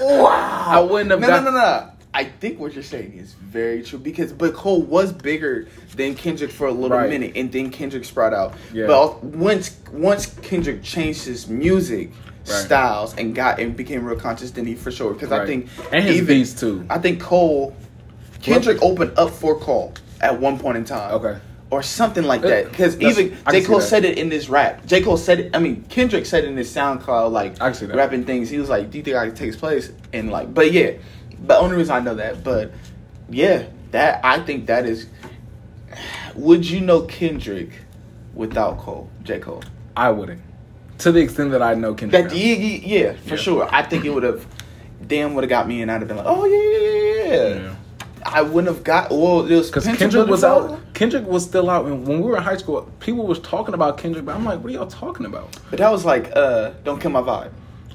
[0.00, 0.64] Wow.
[0.66, 1.90] I wouldn't have No, got- no, no, no.
[2.12, 6.50] I think what you're saying is very true because but Cole was bigger than Kendrick
[6.50, 7.08] for a little Right.
[7.08, 8.54] minute, and then Kendrick sprout out.
[8.74, 8.86] Yeah.
[8.88, 12.10] But once once Kendrick changed his music
[12.48, 12.56] Right.
[12.64, 16.04] styles and got and became real conscious, then he for sure because I think and
[16.04, 16.84] his even beats too.
[16.90, 17.76] I think Cole
[18.42, 21.12] Kendrick opened up for Cole at one point in time.
[21.14, 21.38] Okay.
[21.70, 22.66] Or something like that.
[22.66, 24.84] Uh, because even J Cole said it in this rap.
[24.86, 25.02] J.
[25.02, 27.86] Cole said it I mean, Kendrick said it in his SoundCloud, like I can see
[27.86, 27.94] that.
[27.96, 28.50] rapping things.
[28.50, 29.92] He was like, Do you think I can take his place?
[30.12, 30.92] And like but yeah.
[31.42, 32.72] The only reason I know that, but
[33.28, 35.06] yeah, that I think that is
[36.34, 37.70] would you know Kendrick
[38.34, 39.38] without Cole, J.
[39.40, 39.62] Cole?
[39.96, 40.42] I wouldn't.
[40.98, 42.28] To the extent that I know Kendrick.
[42.28, 43.36] That yeah, yeah, yeah, for Yeah.
[43.36, 43.68] sure.
[43.72, 44.46] I think it would have
[45.06, 47.74] damn would have got me and I'd have been like, Oh yeah, yeah, yeah, yeah.
[48.24, 49.46] I wouldn't have got well.
[49.46, 50.78] It was Because Kendrick was out.
[50.92, 51.86] Kendrick was still out.
[51.86, 54.60] And when we were in high school, people was talking about Kendrick, but I'm like,
[54.60, 55.56] what are y'all talking about?
[55.70, 57.50] but that was like, uh, don't kill my vibe.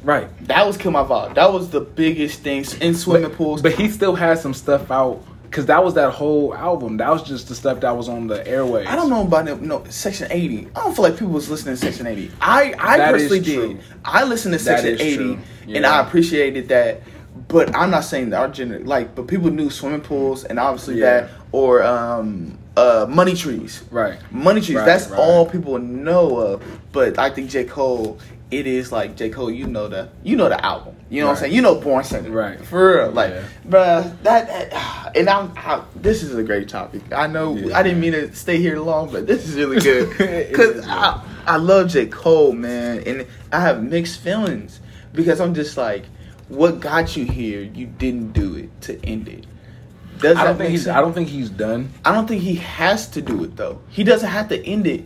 [0.05, 0.29] Right.
[0.47, 1.33] That was kill my vibe.
[1.35, 3.61] That was the biggest thing in swimming but, pools.
[3.61, 5.23] But he still had some stuff out.
[5.43, 6.97] Because that was that whole album.
[6.97, 8.87] That was just the stuff that was on the airways.
[8.87, 10.67] I don't know about it, no Section Eighty.
[10.75, 12.29] I don't feel like people was listening to Section Eighty.
[12.41, 13.79] I I That personally did.
[14.03, 15.39] I listened to That Section Eighty, true.
[15.69, 17.01] and I appreciated that.
[17.47, 20.99] But I'm not saying that our gener like, but people knew swimming pools and obviously
[20.99, 21.21] Yeah.
[21.21, 23.83] that or um uh money trees.
[23.91, 24.17] Right.
[24.33, 24.77] Money trees.
[24.77, 25.19] Right, that's right.
[25.19, 26.63] all people know of.
[26.91, 28.19] But I think J Cole.
[28.51, 29.49] It is like J Cole.
[29.49, 30.95] You know the you know the album.
[31.10, 31.53] You know what I'm saying.
[31.53, 32.29] You know Born Sinner.
[32.29, 32.63] Right.
[32.63, 33.12] For real.
[33.12, 33.43] Like, Yeah.
[33.67, 37.01] bruh, that, that and I'm, I, this is a great topic.
[37.12, 37.77] I know Yeah.
[37.77, 40.10] I didn't mean to stay here long, but this is really good
[40.49, 44.79] because I, I love J Cole, man, and I have mixed feelings
[45.13, 46.05] because I'm just like,
[46.47, 47.62] what got you here?
[47.62, 49.45] You didn't do it to end it.
[50.19, 50.84] Does I don't think he's.
[50.86, 50.95] sense?
[50.95, 51.91] I don't think he's done.
[52.05, 53.81] I don't think he has to do it though.
[53.89, 55.03] He doesn't have to end it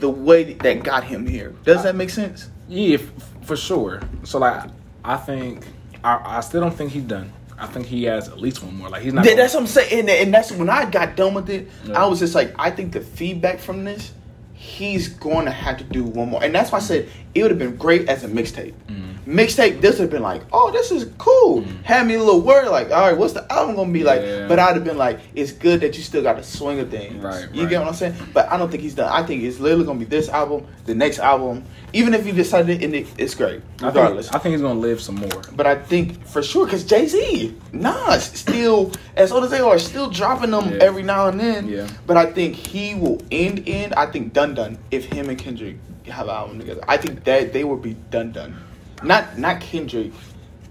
[0.00, 1.50] the way that got him here.
[1.64, 2.48] Does that make sense?
[2.68, 3.10] Yeah, f-
[3.42, 4.00] for sure.
[4.24, 4.68] So like,
[5.04, 5.64] I think
[6.02, 7.32] I, I still don't think he's done.
[7.58, 8.88] I think he has at least one more.
[8.88, 9.24] Like he's not.
[9.24, 11.68] Th- that's what I'm saying, and, and that's when I got done with it.
[11.84, 12.02] Yeah.
[12.02, 14.12] I was just like, I think the feedback from this,
[14.54, 17.50] he's going to have to do one more, and that's why I said it would
[17.50, 18.74] have been great as a mixtape.
[18.88, 19.09] Mm.
[19.30, 21.62] Mixtape, this would have been like, oh, this is cool.
[21.62, 21.82] Mm-hmm.
[21.84, 24.20] Had me a little worried, like, all right, what's the album gonna be like?
[24.48, 27.22] But I'd have been like, it's good that you still got the swing of things.
[27.22, 27.70] Right, You right.
[27.70, 28.14] get what I'm saying?
[28.34, 29.08] But I don't think he's done.
[29.12, 31.62] I think it's literally gonna be this album, the next album.
[31.92, 34.26] Even if he decided to end it, it's great, I regardless.
[34.26, 35.42] think, I think he's gonna live some more.
[35.54, 39.78] But I think for sure, because Jay Z, Nas, still as old as they are,
[39.78, 40.78] still dropping them Yeah.
[40.82, 41.68] every now and then.
[41.68, 41.86] Yeah.
[42.06, 43.94] But I think he will end end.
[43.94, 46.82] I think done done if him and Kendrick have an album together.
[46.88, 48.56] I think that they will be done done.
[49.02, 50.12] Not not Kendrick.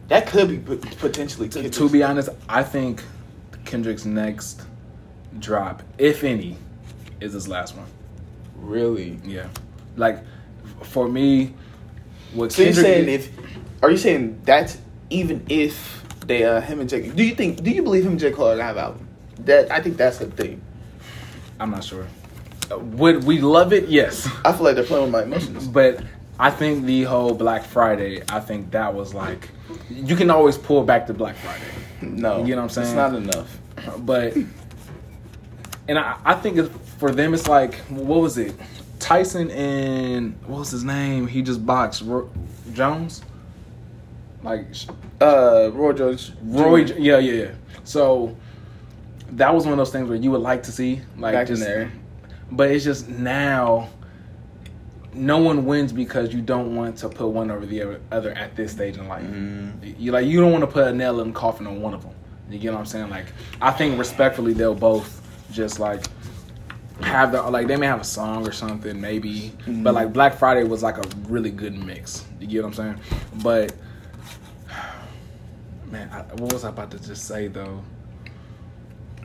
[0.07, 1.49] That could be potentially.
[1.49, 3.03] To, to be honest, I think
[3.65, 4.61] Kendrick's next
[5.39, 6.57] drop, if any,
[7.21, 7.85] is his last one.
[8.55, 9.19] really.
[9.23, 9.47] Yeah,
[9.95, 10.23] like
[10.83, 11.53] for me,
[12.33, 13.29] what So you're saying if?
[13.81, 14.77] Are you saying that's
[15.09, 17.09] even if they uh him and Jay?
[17.09, 17.63] Do you think?
[17.63, 19.07] Do you believe him and J Cole are gonna have album?
[19.45, 20.61] That I think that's the thing.
[21.59, 22.07] I'm not sure.
[22.71, 23.87] Uh, Would we love it?
[23.89, 24.27] Yes.
[24.45, 25.67] I feel like they're playing with my emotions.
[25.67, 26.01] But
[26.39, 29.49] I think the whole Black Friday, I think that was like,
[29.89, 31.65] you can always pull back to Black Friday.
[32.01, 32.87] No, You know what I'm saying?
[32.87, 33.59] It's not enough.
[34.05, 34.35] But,
[35.89, 38.55] and I, I think for them, it's like, what was it?
[38.99, 41.27] Tyson and, what was his name?
[41.27, 42.29] He just boxed Ro-
[42.73, 43.21] Jones?
[44.41, 44.65] Like,
[45.19, 46.93] Uh, Roy Jones, Roy, Jr.
[46.97, 47.51] yeah, yeah, yeah.
[47.83, 48.35] So,
[49.31, 51.01] that was one of those things where you would like to see.
[51.17, 51.91] Like, Back in just, there.
[52.51, 53.89] But it's just now,
[55.19, 58.71] no one wins because you don't want to put one over the other- at this
[58.71, 59.23] stage in life.
[59.23, 59.93] Mm-hmm.
[60.01, 62.01] You like you don't want to put a nail in the coffin on one of
[62.03, 62.13] them.
[62.49, 63.09] You get what I'm saying?
[63.09, 63.25] Like
[63.61, 66.05] I think respectfully they'll both just like
[67.01, 69.83] have the like they may have a song or something maybe, Mm-hmm.
[69.83, 72.25] but like Black Friday was like a really good mix.
[72.39, 72.99] You get what I'm saying?
[73.43, 73.73] But
[75.85, 77.81] man, I, what was I about to just say though?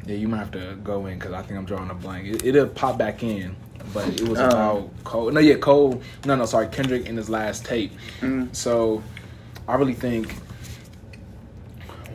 [0.06, 2.26] Yeah, you might have to go in because I think I'm drawing a blank.
[2.26, 3.56] It, it'll pop back in,
[3.92, 4.46] but it was Um.
[4.46, 5.30] about Cole.
[5.30, 6.00] No, yeah, Cole.
[6.24, 7.92] No, no, sorry, Kendrick in his last tape.
[8.20, 8.54] Mm.
[8.54, 9.02] So,
[9.68, 10.34] I really think.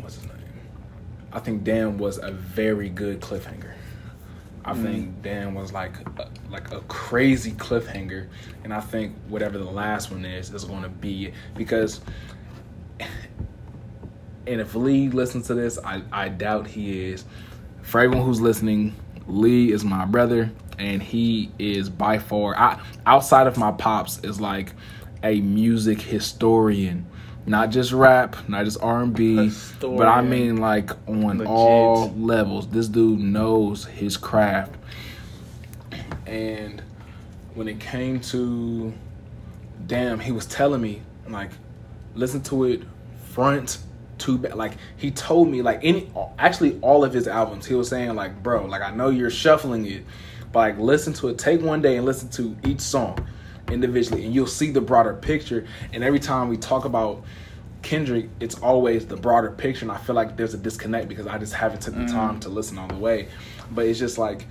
[0.02, 0.36] What's his name?
[1.32, 3.74] I think DAMN was a very good cliffhanger.
[4.66, 4.84] I Mm.
[4.84, 8.28] think DAMN was like a, like a crazy cliffhanger,
[8.64, 12.02] and I think whatever the last one is is going to be because.
[14.48, 17.24] And if Lee listens to this, I, I doubt he is.
[17.84, 18.96] For everyone who's listening,
[19.28, 20.50] Lee is my brother,
[20.80, 24.74] and he is by far I, outside of my pops is like
[25.24, 27.06] a music historian,
[27.46, 31.48] not just rap, not just R and B, but I mean like on Legit.
[31.48, 32.70] all levels.
[32.70, 34.76] This dude knows his craft,
[36.26, 36.82] and
[37.54, 38.94] when it came to,
[39.88, 41.52] damn, he was telling me like,
[42.16, 42.84] listen to it
[43.32, 43.80] front
[44.20, 44.56] to back.
[44.56, 47.66] Like he told me like any actually all of his albums.
[47.66, 50.06] He was saying like, bro, like I know you're shuffling it,
[50.52, 51.38] but like listen to it.
[51.38, 53.28] Take one day and listen to each song
[53.70, 55.66] individually, and you'll see the broader picture.
[55.94, 57.24] And every time we talk about
[57.82, 61.38] Kendrick, it's always the broader picture, and I feel like there's a disconnect because I
[61.38, 62.12] just haven't took the mm.
[62.12, 63.28] time to listen all the way.
[63.72, 64.48] But it's just like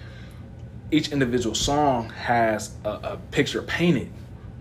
[0.91, 4.11] each individual song has a, a picture painted.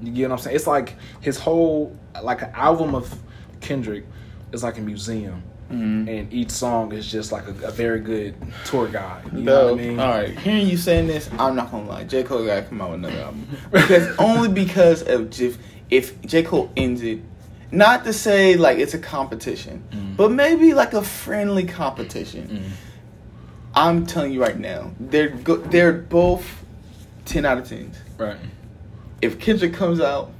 [0.01, 0.55] You get what I'm saying?
[0.55, 3.17] It's like his whole like an album of
[3.61, 4.05] Kendrick
[4.51, 8.87] is like a museum, and each song is just like a, a very good tour
[8.87, 9.23] guide.
[9.33, 9.99] You know what I mean?
[9.99, 12.03] all right, hearing you saying this, I'm not gonna lie.
[12.05, 15.57] J Cole gotta come out with another album because only because of if
[15.89, 17.19] if J Cole ends it,
[17.71, 20.15] not to say like it's a competition, Mm.
[20.15, 22.71] but maybe like a friendly competition.
[23.75, 26.45] I'm telling you right now, they're go- they're both
[27.25, 27.97] ten out of tens.
[28.17, 28.37] Right.
[29.21, 30.31] If Kendrick comes out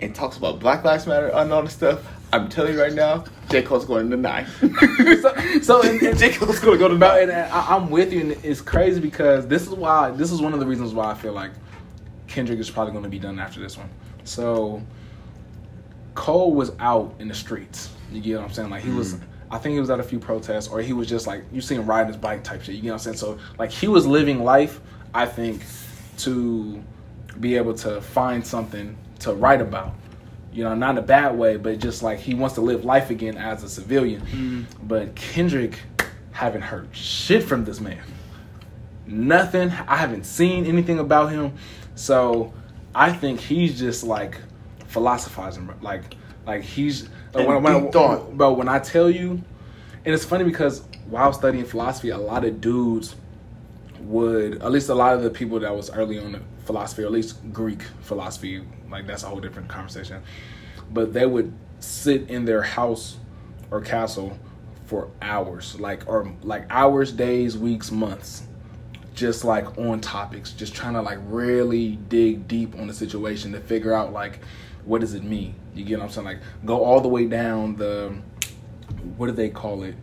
[0.00, 2.00] and talks about Black Lives Matter and all this stuff,
[2.32, 4.46] I'm telling you right now, J Cole's going to nine.
[5.20, 7.24] so, so and, and, J Cole's going to go to nine.
[7.24, 10.54] and I, I'm with you, and it's crazy because this is why this is one
[10.54, 11.50] of the reasons why I feel like
[12.28, 13.90] Kendrick is probably going to be done after this one.
[14.24, 14.82] So
[16.14, 17.90] Cole was out in the streets.
[18.10, 18.70] You get what I'm saying?
[18.70, 19.14] Like he was.
[19.14, 19.26] Mm-hmm.
[19.50, 21.74] I think he was at a few protests, or he was just like you see
[21.74, 22.74] him riding his bike type shit.
[22.74, 23.18] You get what I'm saying?
[23.18, 24.80] So like he was living life.
[25.14, 25.62] I think
[26.18, 26.82] to
[27.40, 29.94] be able to find something to write about.
[30.52, 33.10] You know, not in a bad way, but just like he wants to live life
[33.10, 34.20] again as a civilian.
[34.20, 34.62] Hmm.
[34.82, 35.78] But Kendrick
[36.32, 38.02] haven't heard shit from this man.
[39.06, 39.70] Nothing.
[39.70, 41.54] I haven't seen anything about him.
[41.94, 42.52] So
[42.94, 44.38] I think he's just like
[44.88, 45.74] philosophizing, bro.
[45.80, 48.36] like like he's uh, And when, when, deep thought.
[48.36, 49.42] But when I tell you,
[50.04, 53.14] and it's funny because while studying philosophy, a lot of dudes
[54.00, 56.34] would, at least a lot of the people that was early on
[56.64, 60.22] philosophy, or at least Greek philosophy, like that's a whole different conversation.
[60.90, 63.16] But they would sit in their house
[63.70, 64.38] or castle
[64.86, 68.44] for hours, like or like hours, days, weeks, months,
[69.14, 73.60] just like on topics, just trying to like really dig deep on the situation to
[73.60, 74.40] figure out like
[74.84, 75.54] what does it mean.
[75.74, 76.26] You get what I'm saying?
[76.26, 78.14] Like go all the way down the
[79.16, 79.94] what do they call it?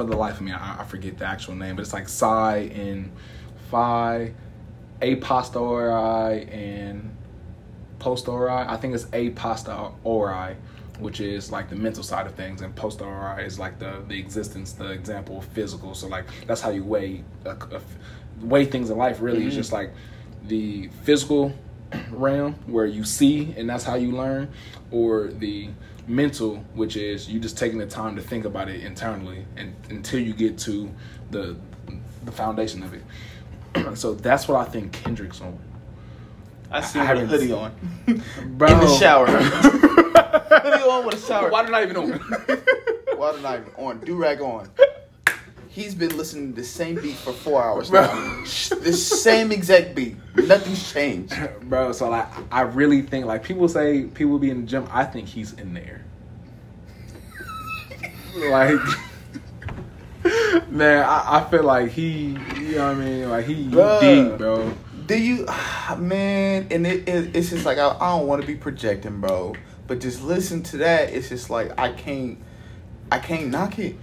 [0.00, 2.70] For the life of me, I, I forget the actual name, but it's like psi
[2.74, 3.12] and
[3.70, 4.32] phi,
[5.02, 7.14] a posteriori and
[7.98, 8.64] posteriori.
[8.66, 10.56] I think it's a posteriori,
[11.00, 14.72] which is like the mental side of things, and posteriori is like the the existence,
[14.72, 15.94] the example of physical.
[15.94, 17.82] So like that's how you weigh a, a-
[18.40, 19.20] weigh things in life.
[19.20, 19.56] Really, it's mm-hmm.
[19.60, 19.92] just like
[20.44, 21.52] the physical
[22.10, 24.50] realm where you see and that's how you learn,
[24.90, 25.68] or the
[26.06, 30.20] mental, which is you just taking the time to think about it internally and until
[30.20, 30.90] you get to
[31.30, 31.56] the
[32.24, 33.02] the foundation of it.
[33.96, 35.58] so that's what I think Kendrick's on.
[36.70, 37.72] I see I a hoodie on.
[38.56, 38.68] Bro.
[38.68, 39.26] In the shower.
[40.60, 41.50] hoodie on with a shower.
[41.50, 42.20] Why did I even know?
[43.16, 44.68] Water knife on, do rag on.
[45.72, 48.02] He's been listening to the same beat for four hours Bro.
[48.02, 48.40] now.
[48.40, 50.16] the same exact beat.
[50.34, 51.32] Nothing's changed.
[51.62, 54.88] Bro, so like I really think like people say people be in the gym.
[54.90, 56.04] I think he's in there.
[58.50, 58.80] like
[60.68, 63.30] man, I, I feel like he you know what I mean?
[63.30, 64.00] Like he, Bruh.
[64.00, 64.74] deep, bro.
[65.06, 65.46] Do you,
[65.98, 66.66] man?
[66.72, 69.54] And it, it it's just like I, I don't want to be projecting, bro.
[69.86, 71.10] But just listen to that.
[71.10, 72.38] It's just like I can't,
[73.12, 73.94] I can't knock it.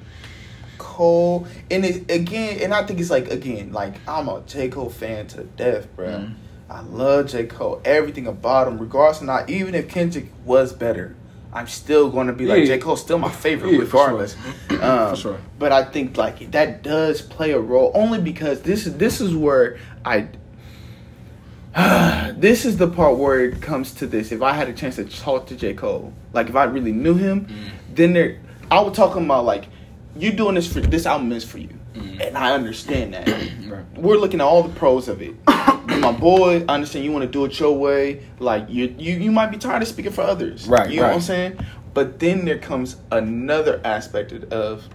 [1.01, 4.89] Cole, and it again, and I think it's like again, like I'm a J Cole
[4.89, 6.07] fan to death, bro.
[6.07, 6.33] Mhm.
[6.69, 11.15] I love J Cole, everything about him, regardless of not even if Kendrick was better.
[11.53, 12.75] I'm still going to be like Yeah.
[12.75, 14.36] J Cole's still my favorite, Yeah, for regardless.
[14.69, 14.81] sure.
[14.83, 15.38] Um, For sure.
[15.60, 19.36] But I think like that does play a role only because this is this is
[19.36, 20.27] where I
[22.38, 24.31] this is the part where it comes to this.
[24.31, 25.73] If I had a chance to talk to J.
[25.73, 27.47] Cole, like if I really knew him,
[27.93, 28.39] then there
[28.71, 29.65] I would talk about like
[30.17, 32.21] you doing this for this album is for you, Mm-hmm.
[32.21, 33.27] and I understand that.
[33.67, 33.84] Right.
[33.97, 35.36] We're looking at all the pros of it.
[35.47, 38.23] My boy, I understand you want to do it your way.
[38.39, 40.67] Like you, you, you might be tired of speaking for others.
[40.69, 41.60] Right, You know what I'm saying?
[41.93, 44.88] But then there comes another aspect of,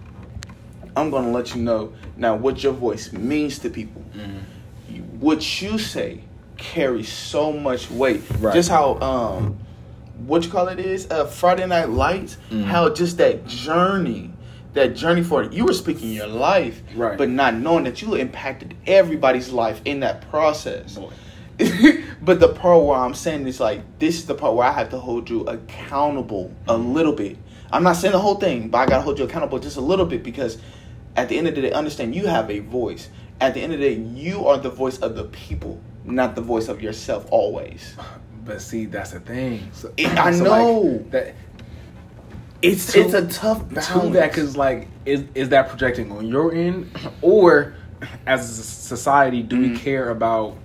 [0.95, 4.01] I'm gonna let you know now what your voice means to people.
[4.15, 5.19] Mm-hmm.
[5.19, 6.23] What you say
[6.57, 8.21] carries so much weight.
[8.39, 8.55] Right.
[8.55, 9.59] Just how um,
[10.25, 12.37] what you call it is uh, Friday Night Lights.
[12.49, 12.63] Mhm.
[12.63, 14.32] How just that journey.
[14.73, 15.53] That journey for it.
[15.53, 17.17] you were speaking your life, Right.
[17.17, 20.97] but not knowing that you impacted everybody's life in that process.
[22.23, 24.89] But the part where I'm saying is like this is the part where I have
[24.91, 26.93] to hold you accountable a mm-hmm.
[26.93, 27.37] little bit.
[27.71, 30.05] I'm not saying the whole thing, but I gotta hold you accountable just a little
[30.05, 30.57] bit because
[31.17, 33.09] at the end of the day, understand you have a voice.
[33.41, 36.41] At the end of the day, you are the voice of the people, not the
[36.41, 37.95] voice of yourself always.
[38.45, 39.69] But see, that's the thing.
[39.71, 41.05] So, It- I like, know.
[41.11, 41.33] that
[42.63, 43.87] It's To- it's a tough balance.
[43.89, 46.89] to that because like is is that projecting on your end
[47.21, 47.73] or
[48.25, 49.77] as a society do we Mhm.
[49.79, 50.55] care about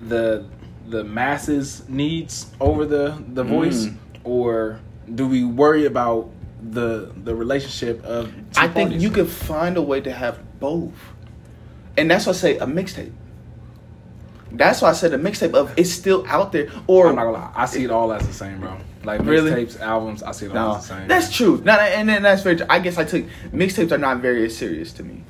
[0.00, 0.44] the
[0.88, 3.94] the masses needs over the the voice Mm.
[4.24, 4.80] or
[5.14, 6.28] do we worry about
[6.70, 10.92] the the relationship of I think you could find a way to have both,
[11.98, 13.10] and that's why I say a mixtape.
[14.52, 17.36] That's why I said a mixtape of it's still out there, or I'm not gonna
[17.38, 19.50] lie I see it all as the same bro like Really?
[19.50, 21.60] mixtapes albums I see all No, the same that's true.
[21.64, 22.56] No, and then that's very.
[22.56, 22.66] True.
[22.70, 25.22] I guess I took mixtapes are not very serious to me.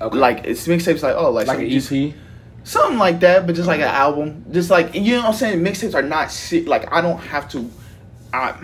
[0.00, 0.16] okay.
[0.16, 1.92] Like it's mixtapes like oh like, like an E just-
[2.64, 5.60] something like that, but just like an album, just like you know what I'm saying.
[5.64, 6.28] Mixtapes are not
[6.68, 7.70] like I don't have to.
[8.32, 8.54] I,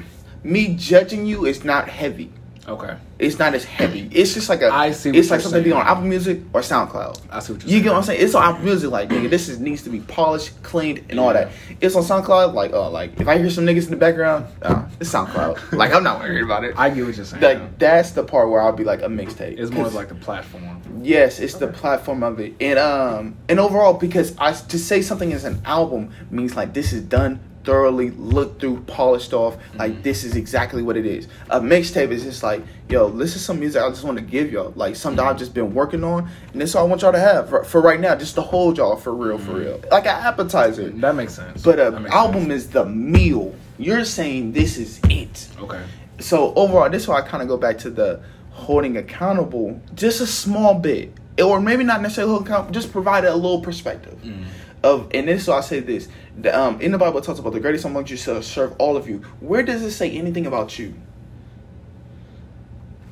[0.43, 2.31] me judging you is not heavy.
[2.69, 4.09] Okay It's not as heavy.
[4.13, 4.69] It's just like a.
[4.73, 5.81] I see what It's like you're something be saying.
[5.83, 7.21] on Apple Music or SoundCloud.
[7.31, 8.21] I see what you're You saying get what I'm saying?
[8.25, 11.33] It's on Apple Music, like nigga, this is needs to be polished, cleaned, and all
[11.33, 11.51] that.
[11.81, 14.85] It's on SoundCloud, like oh, like if I hear some niggas in the background, uh,
[15.01, 15.73] it's SoundCloud.
[15.77, 16.75] like I'm not worried about it.
[16.77, 19.59] I get what you're saying like that's the part where I'll be like a mixtape.
[19.59, 20.63] it's more 'Cause- like the platform
[21.03, 25.31] yes, it's the platform of it, and um, and overall because I to say something
[25.33, 29.57] is an album means like this is done thoroughly, looked through, polished off.
[29.75, 30.03] Like mm-hmm.
[30.03, 31.29] this is exactly what it is.
[31.51, 34.53] A mixtape is just like yo, this is some music I just want to give
[34.53, 35.39] y'all, like something I've mm-hmm.
[35.39, 37.81] just been working on, and this is all I want y'all to have for, for
[37.81, 39.61] right now, just to hold y'all for real, for mm-hmm.
[39.61, 40.91] real, like an appetizer.
[40.91, 42.65] that makes sense But an album sense.
[42.65, 43.55] is the meal.
[43.79, 45.83] You're saying this is it okay
[46.19, 50.21] so overall, this is why I kind of go back to the holding accountable, just
[50.21, 54.45] a small bit, or maybe not necessarily hold account, just provide a little perspective Mm.
[54.85, 55.11] Of.
[55.13, 57.53] And this is why I say this: the, um, in the Bible, it talks about
[57.53, 59.19] the greatest among you shall serve all of you.
[59.41, 60.95] Where does it say anything about you?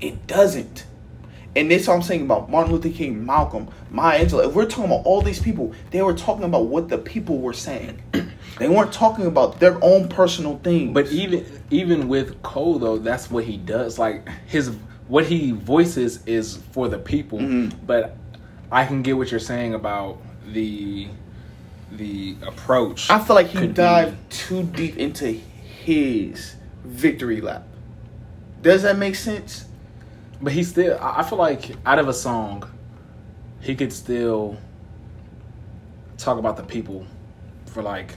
[0.01, 0.87] It doesn't.
[1.55, 4.49] And this what I'm saying about Martin Luther King, Malcolm, Maya Angelou.
[4.49, 7.53] If we're talking about all these people, they were talking about what the people were
[7.53, 8.03] saying.
[8.59, 10.93] They weren't talking about their own personal things.
[10.93, 13.99] But even even with Cole though, that's what he does.
[13.99, 14.77] Like his
[15.09, 17.39] what he voices is for the people.
[17.39, 17.73] Mhm.
[17.87, 18.17] But
[18.71, 20.19] I can get what you're saying about
[20.53, 21.09] the
[21.97, 23.11] the approach.
[23.11, 27.65] I feel like he could be- dived too deep into his victory lap.
[28.63, 29.67] Does that make sense?
[30.41, 32.65] But he still I I feel like out of a song,
[33.61, 34.57] he could still
[36.19, 37.07] talk about the people
[37.67, 38.15] for like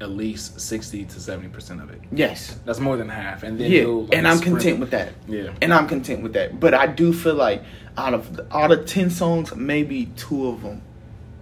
[0.00, 2.00] at least sixty to seventy percent of it.
[2.12, 2.58] Yes.
[2.64, 3.42] That's more than half.
[3.42, 5.12] And then Yeah, he'll, like, and I'm sprint- content with that.
[5.28, 5.52] Yeah.
[5.62, 6.58] And I'm content with that.
[6.60, 7.62] But I do feel like
[7.96, 10.82] out of out of ten songs, maybe two of them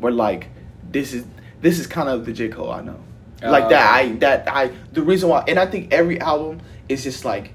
[0.01, 0.49] were like,
[0.91, 1.25] this is
[1.63, 3.01] this is kind of the J Cole I know.
[3.43, 3.95] Like Uh, that.
[3.95, 7.55] I that I the reason why, and I think every album is just like,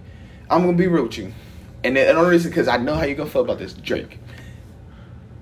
[0.49, 1.31] I'm gonna be real with you,
[1.83, 3.73] and the and the only reason because I know how you're gonna feel about this
[3.73, 4.19] Drake.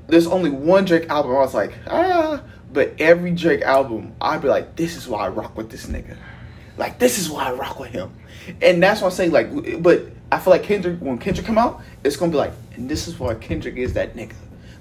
[0.07, 4.47] There's only one Drake album I was like, ah, but every Drake album, I'd be
[4.47, 6.15] like, this is why I rock with this nigga.
[6.77, 8.11] Like this is why I rock with him,
[8.61, 9.31] and that's what I'm saying.
[9.31, 12.87] Like, but I feel like Kendrick when Kendrick come out, it's gonna be like, and
[12.89, 14.33] this is why Kendrick is that nigga.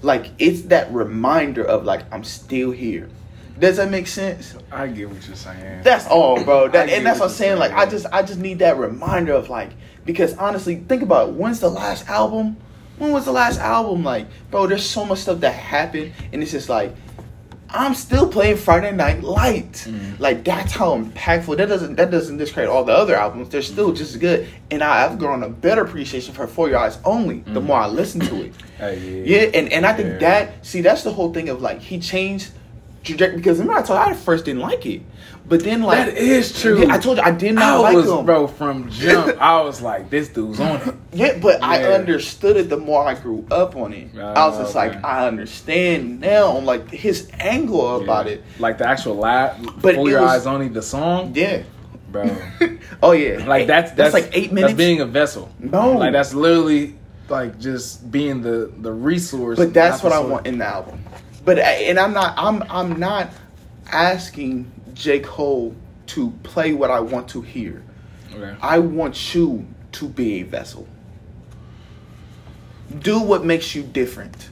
[0.03, 3.09] Like it's that reminder of like I'm still here.
[3.59, 4.55] Does that make sense?
[4.71, 5.81] I get what you're saying.
[5.83, 6.67] That's all, bro.
[6.67, 7.57] That, and that's what what I'm saying.
[7.59, 9.71] Like I just I just need that reminder of like
[10.05, 11.35] because honestly, think about it.
[11.35, 12.57] when's the last album?
[12.97, 14.03] When was the last album?
[14.03, 16.93] Like, bro, there's so much stuff that happened, and it's just like
[17.69, 19.87] I'm still playing Friday Night Lights.
[19.87, 20.19] Mhm.
[20.19, 21.55] Like that's how impactful.
[21.57, 23.49] That doesn't that doesn't discredit all the other albums.
[23.49, 23.95] They're still Mm-hmm.
[23.97, 27.39] just as good, and I, I've grown a better appreciation for 4 Your Eyez Only.
[27.39, 27.65] The Mhm.
[27.65, 28.53] more I listen to it.
[28.77, 30.17] Hey, Yeah, and, and I think Yeah.
[30.29, 32.51] that see that's the whole thing of like he changed
[33.05, 35.01] trajectory because remember I told you I first didn't like it,
[35.47, 36.89] but then like That is true.
[36.89, 39.37] I told you I did not I like was, him, bro, from jump.
[39.41, 40.95] I was like, this dude's on it.
[41.13, 44.17] Yeah, but I understood it the more I grew up on it.
[44.17, 44.95] I was just oh, okay.
[44.95, 46.57] like I understand now.
[46.59, 48.43] Like his angle about it.
[48.59, 50.67] Like the actual lab, But your was- eyes only.
[50.67, 51.63] The song, Yeah.
[52.11, 52.35] bro.
[53.03, 53.45] oh yeah.
[53.45, 54.73] Like that's, that's like eight minutes.
[54.73, 55.49] That's being a vessel.
[55.59, 55.93] No.
[55.93, 56.95] like that's literally
[57.29, 59.57] like just being the the resource.
[59.57, 61.03] But that's what I want in the album.
[61.45, 63.29] But uh, and I'm not I'm I'm not
[63.91, 65.75] asking J Cole
[66.07, 67.83] to play what I want to hear.
[68.33, 68.55] Okay.
[68.61, 70.87] I want you to be a vessel.
[72.99, 74.49] Do what makes you different.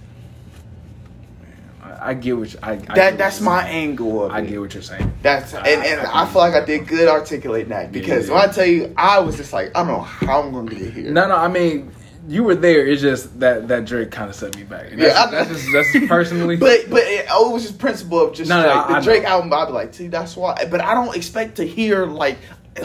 [1.81, 3.89] I, I get what you, I, I get That what that's you're my saying.
[3.91, 4.47] angle of I it.
[4.47, 5.13] get what you're saying.
[5.21, 8.35] That's and, and I feel like I did good articulating that because Yeah.
[8.35, 10.93] when I tell you, I was just like, I don't know how I'm gonna get
[10.93, 11.11] here.
[11.11, 11.35] No, no.
[11.35, 11.91] I mean,
[12.27, 12.85] you were there.
[12.85, 14.91] It's just that that Drake kind of set me back.
[14.91, 16.55] And that's, Yeah, I- that's just that's just personally.
[16.67, 19.51] But but it, oh, it was just principle of just No, I- the Drake album.
[19.53, 20.65] I'd be like, see, that's why.
[20.69, 22.37] But I don't expect to hear like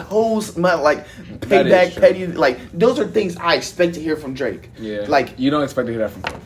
[0.07, 1.07] who's my like
[1.39, 2.27] payback, petty.
[2.27, 4.69] Like those are things I expect to hear from Drake.
[4.79, 6.39] yeah, Like you don't expect to hear that from Cole.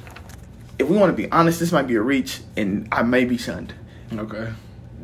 [0.80, 3.38] if we want to be honest, this might be a reach, and I may be
[3.38, 3.74] shunned.
[4.14, 4.48] Okay.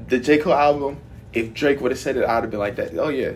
[0.08, 0.98] The J Cole album.
[1.32, 2.98] If Drake would have said it, I'd have been like that.
[2.98, 3.34] Oh yeah,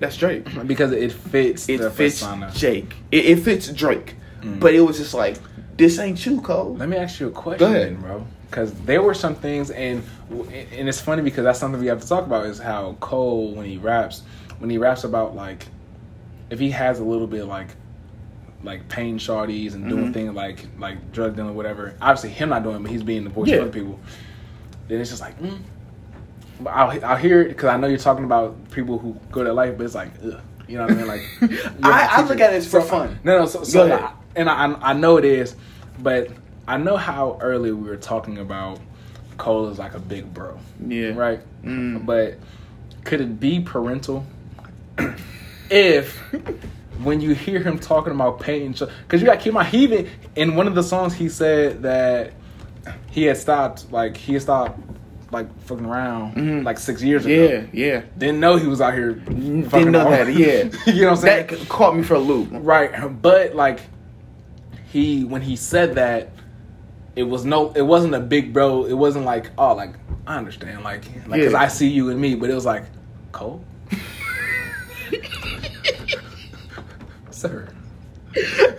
[0.00, 0.46] that's Drake.
[0.66, 2.50] Because it fits It the fits persona.
[2.54, 2.94] Jake.
[3.12, 4.16] It, it fits Drake.
[4.40, 4.58] Mm.
[4.58, 5.36] But it was just like
[5.76, 6.74] this ain't you, Cole.
[6.76, 8.00] Let me ask you a question, Go ahead.
[8.00, 8.26] bro.
[8.50, 12.08] Because there were some things, and and it's funny because that's something we have to
[12.08, 14.22] talk about is how Cole when he raps,
[14.58, 15.66] when he raps about like,
[16.50, 17.68] if he has a little bit like,
[18.64, 20.14] like pain shawties and doing Mhm.
[20.14, 21.94] things like like drug dealing, whatever.
[22.02, 23.56] Obviously, him not doing, it, but he's being the voice Yeah.
[23.58, 23.98] for other people.
[24.88, 25.58] Then it's just like, mm.
[26.66, 29.76] I'll I'll hear it because I know you're talking about people who go to life,
[29.76, 31.06] but it's like, ugh, you know what I mean?
[31.06, 33.18] Like, you have to I, I look at it for So- fun.
[33.24, 33.46] No, no.
[33.46, 35.56] So, so I- and I, I know it is,
[35.98, 36.28] but
[36.68, 38.78] I know how early we were talking about
[39.38, 41.14] Cole is like a big bro, Yeah.
[41.16, 41.40] right?
[41.64, 42.06] Mm.
[42.06, 42.38] But
[43.04, 44.24] could it be parental
[45.70, 46.16] if
[47.02, 50.08] when you hear him talking about pain, because you got to keep mind, he even
[50.36, 52.32] in one of the songs he said that
[53.10, 54.78] he had stopped, like he had stopped,
[55.32, 56.64] like fucking around, Mhm.
[56.64, 57.34] like six years ago.
[57.34, 58.02] Yeah, yeah.
[58.18, 59.12] Didn't know he was out here.
[59.12, 60.32] Didn't know that.
[60.34, 60.64] Yeah.
[60.92, 61.46] you know what I'm saying?
[61.48, 62.48] That caught me for a loop.
[62.52, 62.90] Right,
[63.22, 63.80] but like
[64.92, 66.32] he when he said that,
[67.16, 68.84] it was no, it wasn't a big bro.
[68.86, 69.94] It wasn't like oh, like
[70.26, 71.60] I understand, like like because Yeah.
[71.60, 72.84] I see you and me, but it was like
[73.32, 73.64] Cole,
[77.30, 77.68] sir.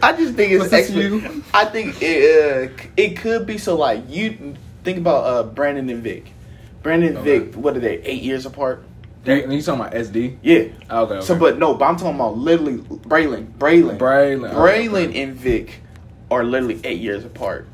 [0.02, 1.02] I just think it's extra.
[1.02, 1.44] you?
[1.54, 6.04] I think it uh, it could be so like you think about uh Brandon and
[6.04, 6.32] Vic.
[6.84, 7.40] Brandon and Okay.
[7.40, 7.98] Vic, what are they?
[8.04, 8.84] Eight years apart.
[9.26, 10.38] You talking about SD?
[10.42, 10.56] Yeah.
[10.58, 11.22] Okay, okay.
[11.22, 15.22] So, but no, but I'm talking about literally Braylon, Braylon, Braylon, Braylon okay.
[15.22, 15.82] and Vic
[16.32, 17.68] are literally eight years apart.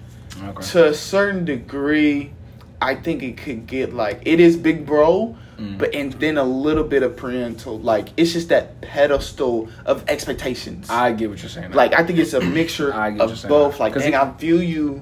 [0.44, 0.62] okay.
[0.72, 2.34] To a certain degree,
[2.82, 5.80] I think it could get like it is big bro, Mm.
[5.80, 7.80] but and then a little bit of parental.
[7.80, 10.88] Like it's just that pedestal of expectations.
[10.88, 11.72] I get what you're saying.
[11.72, 13.80] like I think it's a mixture of both.
[13.80, 15.02] Like, dang, he- I view you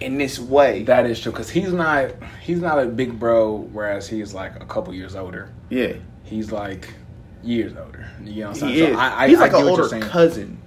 [0.00, 0.82] in this way.
[0.84, 2.10] that is true because he's not
[2.42, 5.50] he's not a big bro, whereas he's like a couple years older.
[5.68, 5.94] yeah,
[6.24, 6.92] He's like
[7.42, 8.08] years older.
[8.22, 8.74] You know what I'm saying?
[8.74, 8.96] he So is.
[8.96, 10.58] I, I, He's I like an older cousin.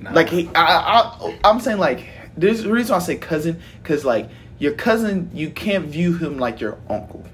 [0.00, 0.12] Nah.
[0.12, 2.06] Like he, I, I, I'm saying like
[2.36, 6.38] there's the reason why I say cousin because like your cousin, you can't view him
[6.38, 7.24] like your uncle.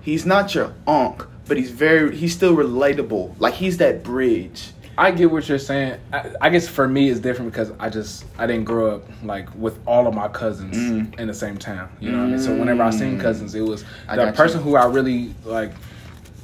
[0.00, 3.34] He's not your unc, but he's very, he's still relatable.
[3.38, 4.70] Like he's that bridge.
[4.98, 6.00] I get what you're saying.
[6.12, 9.48] I, I guess for me it's different because I just I didn't grow up like
[9.54, 11.18] with all of my cousins Mm.
[11.20, 11.88] in the same town.
[12.00, 12.38] You know what I mean?
[12.40, 13.20] So whenever I seen Mm.
[13.20, 14.70] cousins, it was I the person you.
[14.70, 15.72] who I really like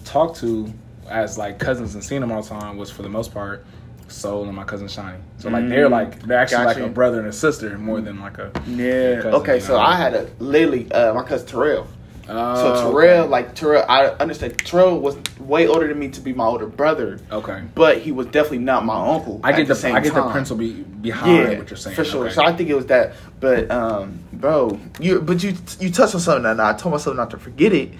[0.04, 0.72] talked to
[1.10, 3.66] as like cousins and seen them all the time was for the most part
[4.06, 5.18] Soul and my cousin Shiny.
[5.38, 5.90] So like they're Mm.
[5.90, 9.16] like they're actually Got like a brother and a sister more than like a Yeah.
[9.16, 9.80] cousin, okay, you so?
[9.80, 11.88] I had a Lily, uh, my cousin Terrell.
[12.28, 13.28] Oh, So Terrell, okay.
[13.28, 17.20] like Terrell, I understand Terrell was way older than me to be my older brother,
[17.30, 17.62] okay.
[17.74, 19.40] but he was definitely not my uncle.
[19.44, 20.32] I get the, same I get the time.
[20.32, 21.96] principle be, behind what you're saying.
[21.96, 22.26] For sure.
[22.26, 22.34] Okay.
[22.34, 23.14] So I think it was that.
[23.40, 27.30] But um, bro, you but you you touched on something and I told myself not
[27.30, 27.90] to forget it.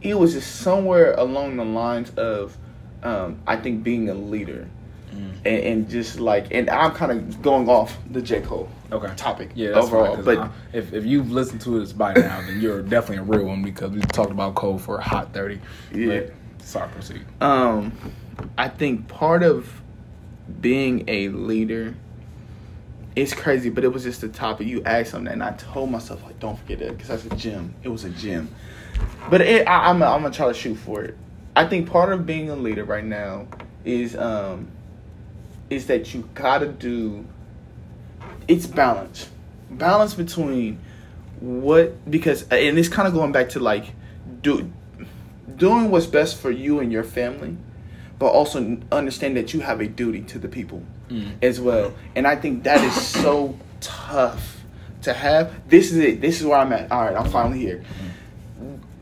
[0.00, 2.56] It was just somewhere along the lines of
[3.02, 4.68] um, I think being a leader.
[5.12, 5.30] Mm.
[5.44, 9.12] And, and just like, and I'm kind of going off the J Cole Okay.
[9.16, 10.14] topic Yeah, that's overall.
[10.16, 13.22] fine, but I- if if you've listened to this by now, then you're definitely a
[13.38, 15.60] real one because we've talked about Cole for a hot thirty.
[15.94, 16.20] Yeah.
[16.20, 16.32] But,
[16.64, 17.22] sorry, proceed.
[17.40, 17.92] um,
[18.56, 19.82] I think part of
[20.60, 21.94] being a leader,
[23.14, 24.66] it's crazy, but it was just the topic.
[24.66, 27.74] You asked something, and I told myself like, don't forget it, because that's a gym.
[27.82, 28.48] It was a gym.
[29.28, 31.16] But it, I, I'm, I'm gonna try to shoot for it.
[31.54, 33.46] I think part of being a leader right now
[33.84, 34.68] is um,
[35.72, 37.24] is that you gotta do.
[38.48, 39.28] It's balance,
[39.70, 40.78] balance between
[41.40, 43.92] what because and it's kind of going back to like
[44.42, 44.70] do
[45.56, 47.56] doing what's best for you and your family,
[48.18, 51.32] but also understand that you have a duty to the people Mm.
[51.42, 51.92] as well.
[52.16, 54.62] And I think that is so tough
[55.02, 55.68] to have.
[55.68, 56.20] This is it.
[56.22, 56.90] This is where I'm at.
[56.90, 57.84] All right, I'm finally here.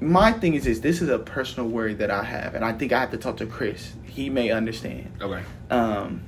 [0.00, 0.80] My thing is this.
[0.80, 3.36] This is a personal worry that I have, and I think I have to talk
[3.36, 3.92] to Chris.
[4.04, 5.12] He may understand.
[5.20, 5.42] Okay.
[5.70, 6.22] Um,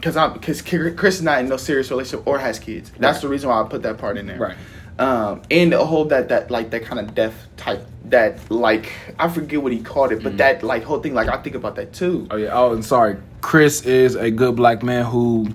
[0.00, 2.90] because I because Chris is not in no serious relationship or has kids.
[2.98, 3.22] That's Right.
[3.22, 4.38] the reason why I put that part in there.
[4.38, 4.56] Right.
[4.98, 9.28] Um, and the whole that that like that kind of death type that like I
[9.28, 11.92] forget what he called it, but that like whole thing like I think about that
[11.92, 12.26] too.
[12.30, 12.50] Oh yeah.
[12.52, 13.16] Oh, and sorry.
[13.40, 15.48] Chris is a good black man who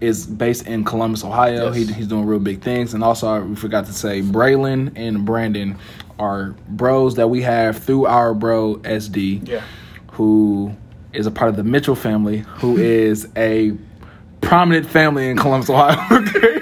[0.00, 1.66] is based in Columbus, Ohio.
[1.72, 1.76] Yes.
[1.88, 2.92] He, he's doing real big things.
[2.94, 5.76] And also, we forgot to say, Braylon and Brandon
[6.18, 9.62] are bros that we have through our bro SD, Yeah.
[10.12, 10.74] who
[11.12, 13.76] is a part of the Mitchell family, who is a
[14.42, 15.98] prominent family in Columbus, Ohio.
[16.22, 16.58] Okay.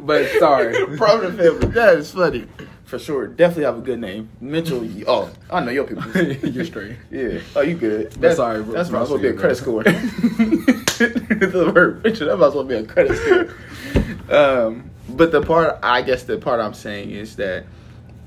[0.00, 0.96] but sorry.
[0.96, 1.66] Prominent family.
[1.68, 2.46] That is funny.
[2.84, 3.26] For sure.
[3.26, 4.28] Definitely have a good name.
[4.40, 4.84] Mitchell.
[4.84, 6.04] you- Oh, I know your people.
[6.48, 6.96] You're straight.
[7.10, 7.40] Yeah.
[7.56, 8.10] Oh, you good.
[8.10, 8.72] But That's sorry, bro.
[8.74, 9.82] That's might as well be a credit score.
[9.84, 12.28] the word Mitchell.
[12.28, 13.54] That might as well be a credit score.
[14.36, 17.64] Um, but the part, I guess, the part I'm saying is that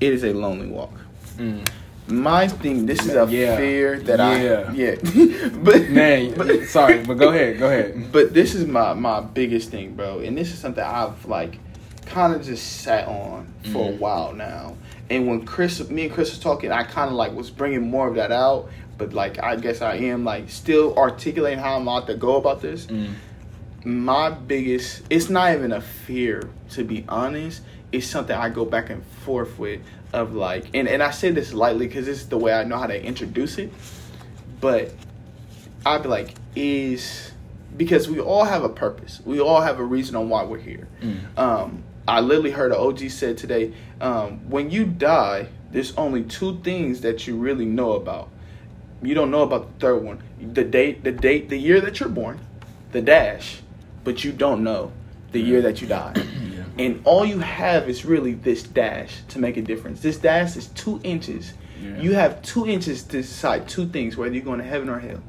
[0.00, 0.92] it is a lonely walk.
[1.36, 1.66] Mm.
[2.10, 2.86] My thing.
[2.86, 3.56] This is a Yeah.
[3.56, 4.64] fear that Yeah.
[4.68, 4.72] I.
[4.72, 5.48] Yeah.
[5.62, 7.58] but Man, but- sorry, but go ahead.
[7.58, 8.10] Go ahead.
[8.12, 11.58] but this is my my biggest thing, bro, and this is something I've like
[12.06, 13.98] kind of just sat on for a Mhm.
[13.98, 14.76] while now.
[15.08, 18.08] And when Chris, me and Chris was talking, I kind of like was bringing more
[18.08, 18.68] of that out.
[18.98, 22.60] But like, I guess I am like still articulating how I'm about to go about
[22.60, 22.86] this.
[22.86, 23.10] Mm.
[23.84, 27.62] My biggest, it's not even a fear to be honest.
[27.92, 29.80] It's something I go back and forth with
[30.12, 32.78] of like, and and I say this lightly because this is the way I know
[32.78, 33.72] how to introduce it.
[34.60, 34.92] But
[35.86, 37.32] I'd be like, is
[37.76, 39.20] because we all have a purpose.
[39.24, 40.88] We all have a reason on why we're here.
[41.00, 41.38] Mm.
[41.38, 46.60] Um, I literally heard an OG said today, um, when you die, there's only two
[46.62, 48.28] things that you really know about.
[49.02, 50.22] You don't know about the third one.
[50.40, 52.40] The date, the date, the year that you're born,
[52.92, 53.62] the dash,
[54.04, 54.92] but you don't know
[55.32, 56.14] the year that you die.
[56.78, 60.00] And all you have is really this dash to make a difference.
[60.00, 61.52] This dash is two inches.
[61.82, 62.00] Yeah.
[62.00, 65.20] You have two inches to decide two things, whether you're going to heaven or hell.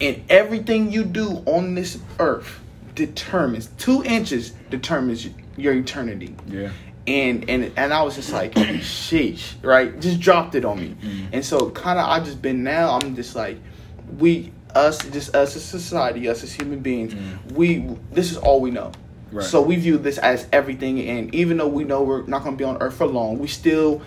[0.00, 2.60] And everything you do on this earth
[2.94, 6.34] determines two inches determines your eternity.
[6.46, 6.70] Yeah.
[7.06, 9.98] And and and I was just like, sheesh, right?
[10.00, 10.96] Just dropped it on me.
[11.02, 11.26] Mhm.
[11.32, 13.58] And so kind of I just been now I'm just like,
[14.18, 17.52] we us just us as society, us as human beings, Mhm.
[17.52, 18.92] we this is all we know.
[19.34, 19.44] Right.
[19.44, 22.58] So we view this as everything, and even though we know we're not going to
[22.58, 24.00] be on Earth for long, we still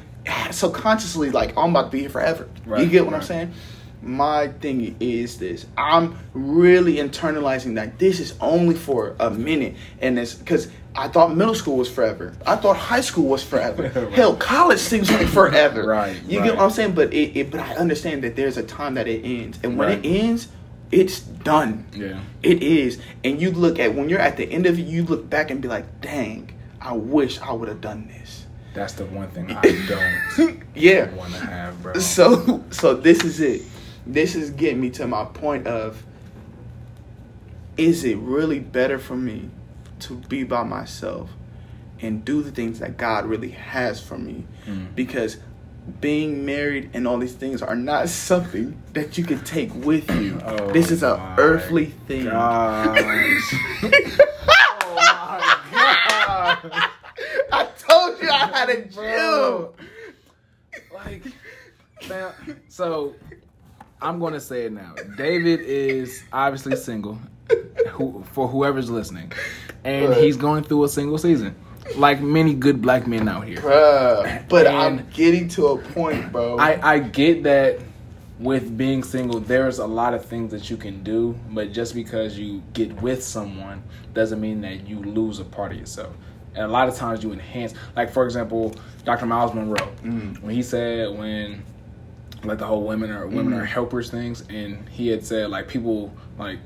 [0.51, 2.47] subconsciously like I'm about to be here forever.
[2.77, 3.53] you get what I'm saying?
[4.01, 10.17] My thing is this: I'm really internalizing that this is only for a minute, and
[10.19, 12.33] it's because I thought middle school was forever.
[12.45, 13.83] I thought high school was forever.
[14.07, 14.13] Right.
[14.13, 15.85] Hell, college seems like forever.
[15.87, 16.45] Right, You right.
[16.47, 16.93] get what I'm saying?
[16.93, 19.89] But it, it, but I understand that there's a time that it ends, and when
[19.89, 20.05] Right.
[20.05, 20.47] it ends,
[20.91, 21.85] it's done.
[21.93, 22.19] Yeah.
[22.43, 22.99] It is.
[23.23, 25.61] And you look at when you're at the end of it, you look back and
[25.61, 28.45] be like, dang, I wish I would have done this.
[28.73, 29.61] That's the one thing I
[30.37, 31.09] don't Yeah.
[31.15, 31.93] want to have, bro.
[31.95, 33.63] So so this is it.
[34.05, 36.03] This is getting me to my point of
[37.75, 39.49] is it really better for me
[39.99, 41.29] to be by myself
[41.99, 44.45] and do the things that God really has for me?
[44.65, 44.93] Mm.
[44.95, 45.37] Because
[46.01, 50.39] being married and all these things are not something that you can take with you.
[50.45, 52.27] Oh this is an earthly thing.
[52.27, 53.41] Oh my
[55.71, 56.89] god.
[57.51, 59.03] I told you I had a Bro.
[59.03, 59.75] chill.
[60.93, 61.23] Like,
[62.09, 62.33] now,
[62.67, 63.15] so
[64.01, 64.93] I'm going to say it now.
[65.15, 67.19] David is obviously single,
[67.89, 69.31] who, for whoever's listening,
[69.83, 71.55] and he's going through a single season,
[71.95, 73.57] like many good black men out here.
[73.59, 74.47] Bruh.
[74.49, 76.57] But I'm getting to a point, bro.
[76.57, 77.79] I, I get that
[78.39, 82.37] with being single, there's a lot of things that you can do, but just because
[82.37, 83.81] you get with someone
[84.13, 86.13] doesn't mean that you lose a part of yourself.
[86.53, 88.75] And a lot of times you enhance, like for example,
[89.05, 89.25] Dr.
[89.25, 90.41] Myles Munroe, Mm.
[90.43, 91.63] when he said when
[92.43, 93.61] like the whole women are women Mhm.
[93.61, 96.59] are helpers things, and he had said like people like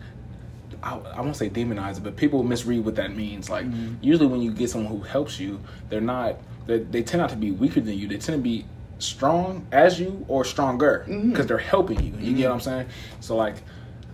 [0.84, 3.50] I, I won't say demonize it, but people misread what that means.
[3.50, 3.96] Like Mhm.
[4.02, 5.60] usually when you get someone who helps you,
[5.90, 8.08] they're not they, they tend not to be weaker than you.
[8.08, 8.66] They tend to be
[9.00, 11.48] strong as you or stronger because Mhm.
[11.48, 12.14] they're helping you.
[12.20, 12.86] You get what I'm saying?
[13.20, 13.56] So like,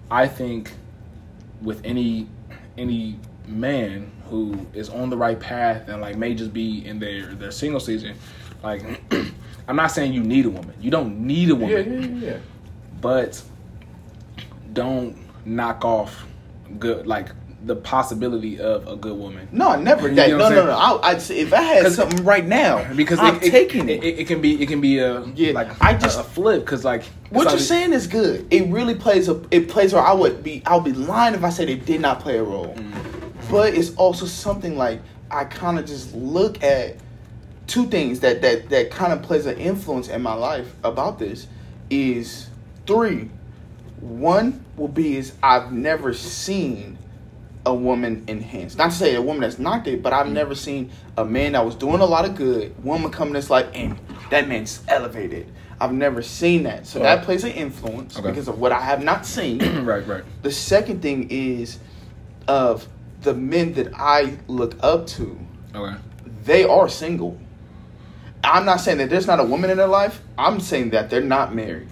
[0.09, 0.71] I think
[1.61, 2.27] with any
[2.77, 7.33] any man who is on the right path and like may just be in their
[7.35, 8.15] their single season,
[8.63, 8.83] like
[9.67, 10.73] I'm not saying you need a woman.
[10.79, 12.37] You don't need a yeah, woman yeah, yeah.
[13.01, 13.41] but
[14.73, 16.25] don't knock off
[16.79, 17.29] good like
[17.65, 20.29] the possibility of a good woman No, never that.
[20.29, 20.71] No, no, I'm no.
[20.71, 24.19] I, I'd if I had something right now, because I'm it, it- taking it, it.
[24.19, 26.61] it, can be it can be a Yeah, like I I just- just a, flip
[26.61, 28.47] because like What you're like- saying is good.
[28.51, 29.41] It really plays a.
[29.51, 30.61] It plays where I would be.
[30.65, 32.75] I'll be lying if I said it did not play a role.
[32.75, 32.93] Mm.
[33.49, 35.01] But it's also something like
[35.31, 36.95] I kind of just look at
[37.65, 41.47] two things that that that kind of plays an influence in my life about this
[41.89, 42.49] is
[42.85, 43.29] three.
[43.99, 46.97] One will be is I've never seen
[47.65, 48.77] a woman enhanced.
[48.77, 51.65] Not to say a woman that's not good, but I've never seen a man that
[51.65, 53.97] was doing a lot of good, woman coming this like, and
[54.29, 55.51] that man's elevated.
[55.79, 56.87] I've never seen that.
[56.87, 57.03] So Oh.
[57.03, 58.29] that plays an influence Okay.
[58.29, 59.59] because of what I have not seen.
[59.85, 60.23] right, right.
[60.43, 61.79] the second thing is
[62.47, 62.87] of
[63.21, 65.37] the men that I look up to,
[65.75, 65.95] Okay.
[66.45, 67.37] they are single.
[68.43, 70.21] I'm not saying that there's not a woman in their life.
[70.37, 71.89] I'm saying that they're not married.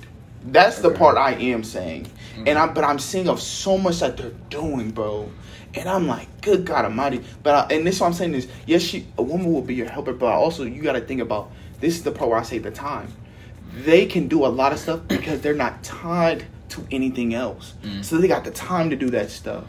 [0.47, 2.05] That's the part I am saying.
[2.05, 2.47] Mm-hmm.
[2.47, 5.31] And I'm but I'm seeing of so much that they're doing, bro.
[5.73, 7.23] And I'm like, good God Almighty.
[7.43, 9.89] But I, and this what I'm saying is, yes, she a woman will be your
[9.89, 12.59] helper, but also you got to think about this is the part where I say
[12.59, 13.11] the time.
[13.73, 18.03] They can do a lot of stuff because they're not tied to anything else, mm.
[18.03, 19.65] so they got the time to do that stuff.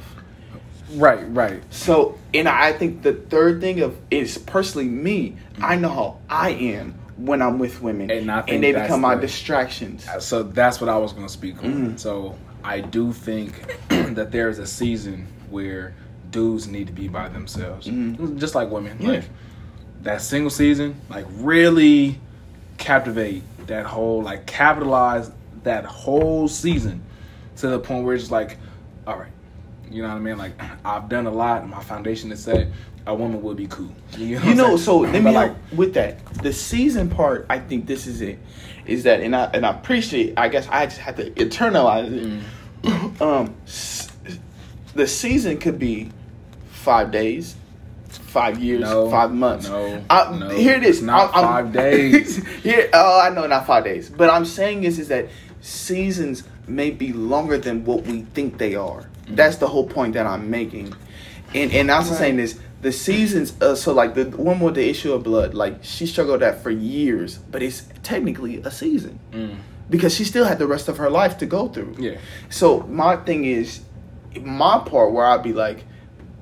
[0.92, 1.62] Right, right.
[1.70, 5.36] So, and I think the third thing of is personally me.
[5.56, 5.62] Mm.
[5.62, 9.14] I know how I am when I'm with women, And I think they become my
[9.14, 10.06] the- distractions.
[10.20, 11.92] So that's what I was going to speak on.
[11.94, 11.98] Mm.
[11.98, 13.54] So I do think
[13.88, 15.94] that there's a season where
[16.30, 18.38] dudes need to be by themselves, Mhm.
[18.38, 18.98] just like women.
[19.00, 19.08] Yeah.
[19.08, 19.24] Like
[20.02, 22.20] that single season, like really
[22.78, 25.30] captivate that whole, like capitalize
[25.62, 27.02] that whole season
[27.56, 28.58] to the point where it's just like,
[29.06, 29.30] all right,
[29.90, 30.38] you know what I mean?
[30.38, 30.52] Like
[30.84, 32.68] I've done a lot, and my foundation is set.
[33.08, 33.90] A woman would be cool.
[34.18, 37.46] You know, You know, so let me like, with that the season part.
[37.48, 38.38] I think this is it.
[38.86, 40.34] Is that and I and I appreciate.
[40.36, 42.42] I guess I just have to internalize it.
[42.82, 43.20] Mm.
[43.20, 44.10] um, s-
[44.94, 46.10] the season could be
[46.70, 47.56] five days,
[48.08, 49.68] five years, No, five months.
[49.68, 51.02] no, I, no, here it is.
[51.02, 52.44] not I'm- five days.
[52.62, 54.08] here, oh, I know, not five days.
[54.08, 55.28] But I'm saying is, is that
[55.60, 59.08] seasons may be longer than what we think they are.
[59.26, 59.34] Mm-hmm.
[59.34, 60.94] That's the whole point that I'm making.
[61.54, 62.18] And and also Right.
[62.18, 63.52] saying this: the seasons.
[63.60, 66.70] Uh, so like the one with the issue of blood, like she struggled that for
[66.70, 69.56] years, but it's technically a season mm,
[69.90, 71.94] because she still had the rest of her life to go through.
[71.98, 72.18] yeah,
[72.50, 73.80] So my thing is,
[74.40, 75.84] my part where I'd be like,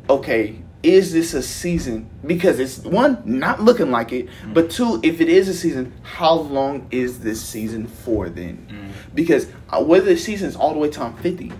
[0.09, 2.09] okay, is this a season?
[2.27, 6.35] Because it's one not looking like it, but two, if it is a season, how
[6.35, 8.93] long is this season for then?
[9.15, 11.53] Because uh, whether the season's all the way to I'm fifty.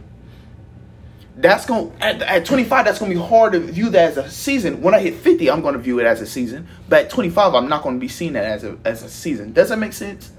[1.37, 2.85] That's going at, at 25.
[2.85, 4.81] That's going to be hard to view that as a season.
[4.81, 6.69] When I hit 50, I'm going to view it as a season.
[6.89, 9.53] But at 25, I'm not going to be seeing that as a as a season.
[9.53, 10.33] Does that make sense?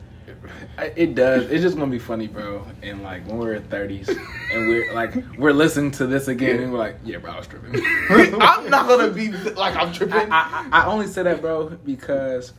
[0.77, 1.49] It does.
[1.49, 2.65] It's just gonna be funny, bro.
[2.83, 6.71] And like when we're in thirties and we're like we're listening to this again, and
[6.71, 7.81] we're like, yeah, bro, I was tripping.
[8.41, 10.31] I'm not going to be like I'm tripping.
[10.31, 12.53] I, I, I only say that, bro, because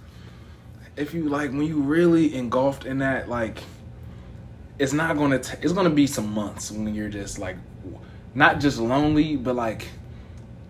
[0.96, 3.62] if you like when you really engulfed in that, like,
[4.78, 5.38] it's not gonna.
[5.38, 7.56] T- it's gonna be some months when you're just like,
[8.36, 9.88] not just lonely, but like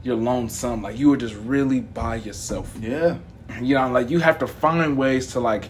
[0.03, 0.83] you're lonesome.
[0.83, 2.75] Like you were just really by yourself.
[2.81, 3.17] yeah.
[3.61, 5.65] you know like you have to find ways to like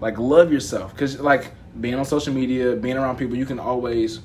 [0.00, 4.18] like love yourself because like being on social media being around people you can always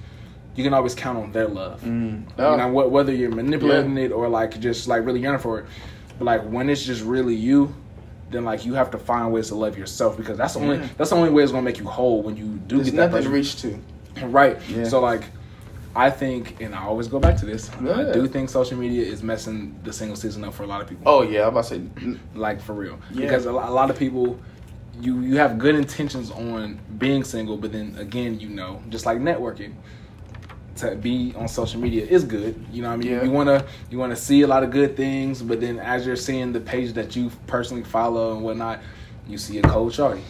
[0.55, 2.26] you can always count on their love Mm.
[2.38, 5.65] you know whether you're manipulating it or like just like really yearning for it
[6.17, 7.59] but like when it's just really you
[8.32, 10.88] then like you have to find ways to love yourself because that's the only Yeah.
[10.97, 13.11] that's the only way it's gonna make you whole when you do There's get that
[13.11, 13.69] nothing to reach to.
[14.41, 14.86] right Yeah.
[14.86, 15.23] so like
[15.97, 17.69] I think, and I always go back to this.
[17.73, 20.89] I do think social media is messing the single season up for a lot of
[20.89, 22.17] people Oh yeah, I'm about to say.
[22.33, 23.21] like for real Yeah.
[23.21, 24.37] because a lot, a lot of people
[25.01, 29.17] you you have good intentions on being single but then again you know just like
[29.19, 29.73] networking
[30.77, 33.23] to be on social media is good you know what i mean Yeah.
[33.23, 36.05] you want to you want to see a lot of good things but then as
[36.05, 38.79] you're seeing the page that you personally follow and whatnot
[39.27, 40.21] you see a cold shorty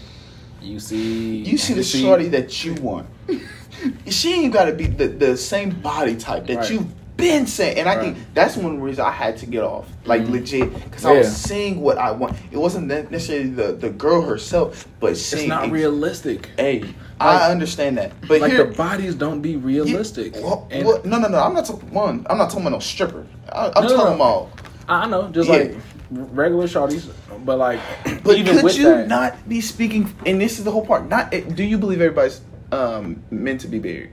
[0.61, 3.07] you see You see the shorty that you want.
[4.09, 6.69] she ain't got to be the, the same body type that Right.
[6.71, 7.77] you've been saying.
[7.79, 10.31] And I think that's one reason I had to get off, like Mhm.
[10.31, 12.35] legit, because I was seeing what I want.
[12.51, 15.43] It wasn't necessarily the, the girl herself, but seeing.
[15.43, 19.51] it's not realistic Hey, Like- I understand that, but like here, the bodies don't be
[19.51, 21.39] you- realistic well, And- well, no, no, no.
[21.39, 22.27] I'm not talking one.
[22.29, 23.23] I'm not talking about no stripper.
[23.49, 24.23] I, I'm No, no, talking no.
[24.25, 24.49] about.
[24.89, 25.55] i know just Yeah.
[25.55, 25.75] like
[26.11, 27.07] regular shorties
[27.45, 27.79] but like
[28.23, 30.13] But even could with you that not be speaking?
[30.25, 31.07] And this is the whole part.
[31.09, 32.41] Not do you believe everybody's
[32.75, 34.11] um, meant to be married?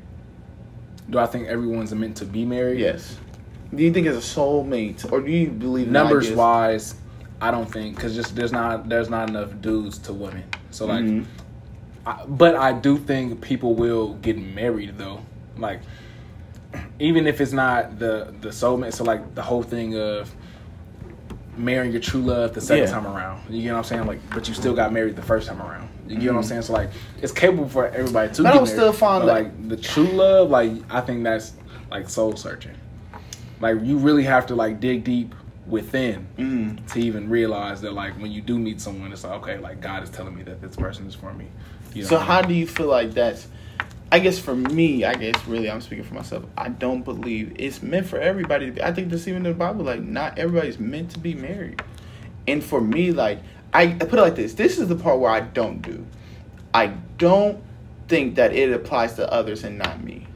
[1.10, 3.16] do i think everyone's meant to be married Yes.
[3.74, 6.36] Do you think it's a soulmate, or do you believe in numbers ideas?
[6.38, 6.94] wise,
[7.40, 10.44] I don't think because just there's not there's not enough dudes to women.
[10.70, 11.24] So like, Mhm.
[12.06, 15.20] I, but I do think people will get married though.
[15.56, 15.80] Like,
[16.98, 18.92] even if it's not the the soulmate.
[18.92, 20.30] So like the whole thing of
[21.56, 22.90] marrying your true love the second Yeah.
[22.90, 23.40] time around.
[23.48, 24.06] You get what I'm saying?
[24.06, 25.88] Like, but you still got married the first time around.
[26.08, 26.62] You get what I'm saying?
[26.62, 26.90] So like,
[27.20, 28.42] it's capable for everybody to.
[28.42, 30.50] But I'm still find but, like the true love.
[30.50, 31.52] Like I think that's
[31.90, 32.74] like soul searching.
[33.60, 35.34] Like you really have to like dig deep
[35.66, 36.92] within Mm.
[36.92, 40.02] to even realize that like when you do meet someone, it's like okay, like God
[40.02, 41.46] is telling me that this person is for me.
[41.94, 42.48] You know So what I how mean?
[42.48, 43.46] do you feel like that's
[44.10, 46.44] I guess for me, I guess really I'm speaking for myself.
[46.58, 48.82] I don't believe it's meant for everybody to be.
[48.82, 51.80] I think this even in the Bible, like not everybody's meant to be married.
[52.46, 53.38] And for me, like
[53.72, 54.54] I, I put it like this.
[54.54, 56.04] This is the part where I don't do.
[56.74, 57.62] I don't
[58.08, 60.26] think that it applies to others and not me.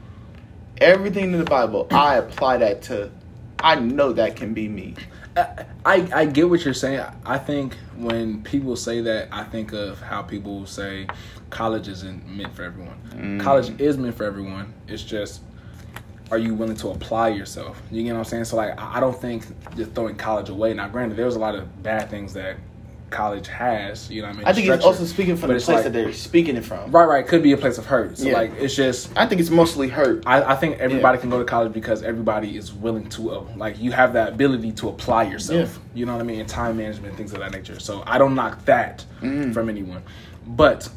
[0.79, 3.11] Everything in the Bible, I apply that to.
[3.59, 4.95] I know that can be me.
[5.85, 7.03] I, I get what you're saying.
[7.25, 11.07] I think when people say that, I think of how people say
[11.49, 12.97] college isn't meant for everyone.
[13.13, 13.39] Mm.
[13.39, 14.73] College is meant for everyone.
[14.87, 15.41] It's just,
[16.31, 17.81] are you willing to apply yourself?
[17.91, 18.45] You get what I'm saying?
[18.45, 20.73] So like, I don't think just throwing college away.
[20.73, 22.57] Now, granted, there's a lot of bad things that
[23.09, 24.09] college has.
[24.09, 24.47] You know what I mean?
[24.47, 26.91] I think it's also speaking from the place like, that they're speaking it from.
[26.91, 27.25] Right, right.
[27.25, 28.17] Could be a place of hurt.
[28.17, 28.33] So yeah.
[28.33, 29.15] like it's just.
[29.17, 30.23] I think it's mostly hurt.
[30.25, 31.21] I, I think everybody yeah.
[31.21, 34.71] can go to college because everybody is willing to uh, like you have that ability
[34.73, 35.73] to apply yourself.
[35.73, 35.99] Yeah.
[35.99, 36.39] You know what I mean?
[36.39, 37.79] And time management, things of that nature.
[37.79, 39.53] So I don't knock that mm.
[39.53, 40.03] from anyone,
[40.45, 40.89] but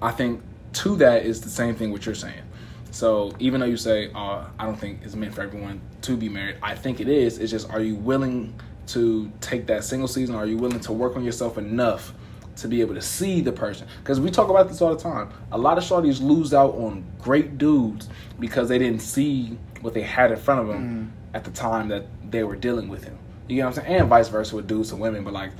[0.00, 0.42] I think
[0.74, 2.42] to that is the same thing what you're saying.
[2.90, 6.28] So even though you say, uh, I don't think it's meant for everyone to be
[6.28, 7.38] married, I think it is.
[7.38, 8.54] It's just, are you willing
[8.88, 10.34] to take that single season?
[10.34, 12.12] Are you willing to work on yourself enough
[12.56, 13.86] to be able to see the person?
[13.98, 15.30] Because we talk about this all the time.
[15.52, 18.08] A lot of shorties lose out on great dudes
[18.38, 21.36] because they didn't see what they had in front of them mm.
[21.36, 23.18] at the time that they were dealing with him.
[23.48, 24.00] You know what I'm saying?
[24.00, 25.24] And vice versa with dudes and women.
[25.24, 25.52] But like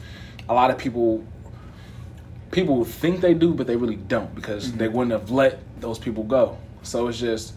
[0.48, 1.24] a lot of people
[2.50, 4.78] people think they do, but they really don't because mm-hmm.
[4.78, 6.56] they wouldn't have let those people go.
[6.82, 7.54] So it's just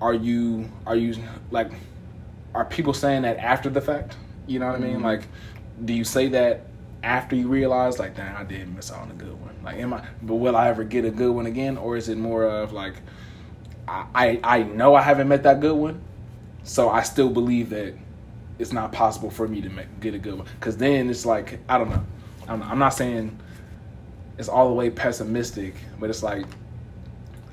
[0.00, 1.14] are you are you
[1.50, 1.70] like
[2.54, 4.16] are people saying that after the fact?
[4.46, 4.84] You know what mm-hmm.
[4.84, 4.96] I mean?
[4.96, 5.04] Mm-hmm.
[5.04, 5.22] Like,
[5.84, 6.66] do you say that
[7.02, 9.54] after you realize, like, damn, I did miss out on a good one?
[9.62, 10.06] Like, am I?
[10.22, 12.94] But will I ever get a good one again, or is it more of like,
[13.86, 16.00] I I, I know I haven't met that good one,
[16.62, 17.94] so I still believe that
[18.58, 20.46] it's not possible for me to make, get a good one?
[20.58, 22.04] Because then it's like, I don't know.
[22.48, 23.38] I'm, I'm not saying
[24.38, 26.46] it's all the way pessimistic, but it's like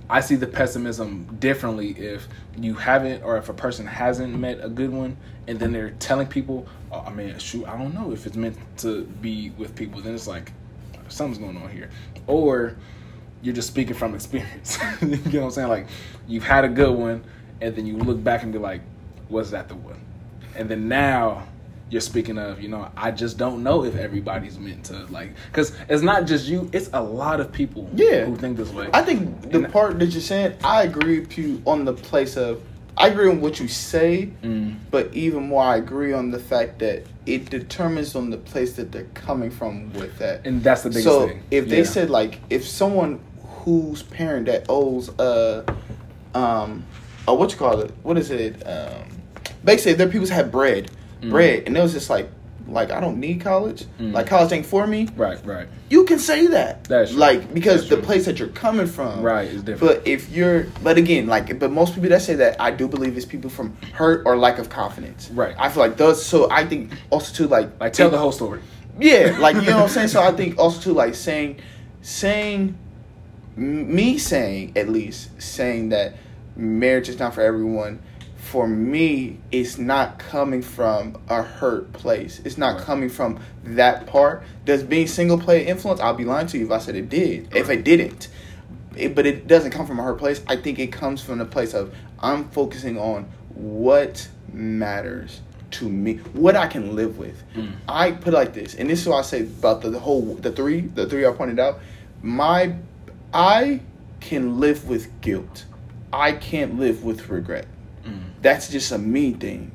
[0.10, 2.28] I see the pessimism differently if
[2.58, 6.28] you haven't or if a person hasn't met a good one and then they're telling
[6.28, 10.01] people, oh, I mean, shoot, I don't know if it's meant to be with people.
[10.01, 10.51] Then it's like
[11.10, 11.89] something's going on here,
[12.28, 12.76] or
[13.41, 14.78] you're just speaking from experience.
[15.01, 15.70] you know what I'm saying?
[15.70, 15.88] Like
[16.28, 17.24] you've had a good one,
[17.62, 18.82] and then you look back and be like,
[19.30, 19.99] was that the one?
[20.56, 21.47] And then now
[21.94, 25.76] you're speaking of, you know, I just don't know if everybody's meant to like, because
[25.88, 27.88] it's not just you; it's a lot of people.
[27.94, 28.26] Yeah.
[28.26, 28.89] who think this way.
[28.91, 32.36] I think the and part that you're saying, I agree with you on the place
[32.36, 32.62] of.
[32.96, 34.76] I agree on what you say, mm.
[34.91, 38.91] but even more, I agree on the fact that it determines on the place that
[38.91, 40.46] they're coming from with that.
[40.46, 41.41] And that's the biggest so thing.
[41.50, 41.86] if they yeah.
[41.86, 43.20] said like, if someone
[43.64, 45.64] whose parent that owes uh
[46.36, 46.86] um,
[47.28, 47.91] oh, what you call it?
[48.04, 48.62] What is it?
[48.68, 49.08] Um,
[49.64, 50.91] basically, their people had bread
[51.24, 51.30] mm.
[51.30, 52.30] bread, and it was just like,
[52.68, 53.86] like I don't need college.
[54.00, 54.14] Mm.
[54.14, 55.08] Like college ain't for me.
[55.16, 55.68] Right, right.
[55.90, 56.86] You can say that.
[56.86, 57.20] That's true.
[57.20, 58.06] like because That's the true.
[58.06, 60.04] place that you're coming from, right, is different.
[60.04, 63.16] But if you're, but again, like, but most people that say that, I do believe
[63.18, 65.30] it's people from hurt or lack of confidence.
[65.32, 65.56] Right.
[65.58, 66.26] I feel like those.
[66.26, 68.62] So I think also too, like, like tell it, the whole story.
[69.00, 70.08] Yeah, like you know what I'm saying.
[70.10, 71.60] So I think also too, like saying,
[72.02, 72.78] saying,
[73.56, 76.16] me saying at least saying that
[76.56, 78.00] marriage is not for everyone
[78.44, 82.41] for me, it's not coming from a hurt place.
[82.44, 82.84] It's not right.
[82.84, 84.44] coming from that part.
[84.66, 86.02] Does being single play influence?
[86.02, 87.46] I'll be lying to you if I said it did.
[87.46, 87.62] Right.
[87.62, 88.28] If it didn't,
[88.96, 90.41] it, but it doesn't come from a hurt place.
[90.46, 93.24] I think it comes from the place of I'm focusing on
[93.56, 95.41] what matters
[95.72, 97.41] to me, what I can live with.
[97.56, 97.72] Mm.
[97.88, 100.36] I put it like this, and this is what I say about the, the whole
[100.36, 101.80] the three the three I pointed out.
[102.22, 102.76] My
[103.34, 103.80] I
[104.20, 105.66] can live with guilt.
[106.12, 107.66] I can't live with regret.
[108.44, 109.72] That's just a me thing.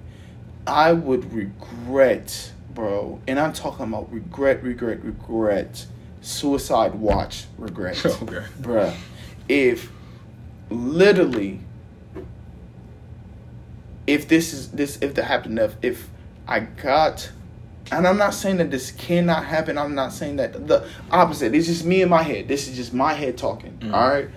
[0.66, 5.87] I would regret, bro, and I'm talking about regret, regret, regret,
[6.21, 8.45] suicide watch regret, okay.
[8.61, 8.93] bro.
[9.49, 9.91] If
[10.69, 11.61] literally,
[14.07, 16.11] if this is this, if that happened enough, if
[16.47, 17.33] I got
[17.91, 19.79] and I'm not saying that this cannot happen.
[19.79, 21.55] I'm not saying that the opposite.
[21.55, 22.47] It's just me in my head.
[22.47, 23.79] This is just my head talking.
[23.81, 23.95] Mm.
[23.95, 24.29] All right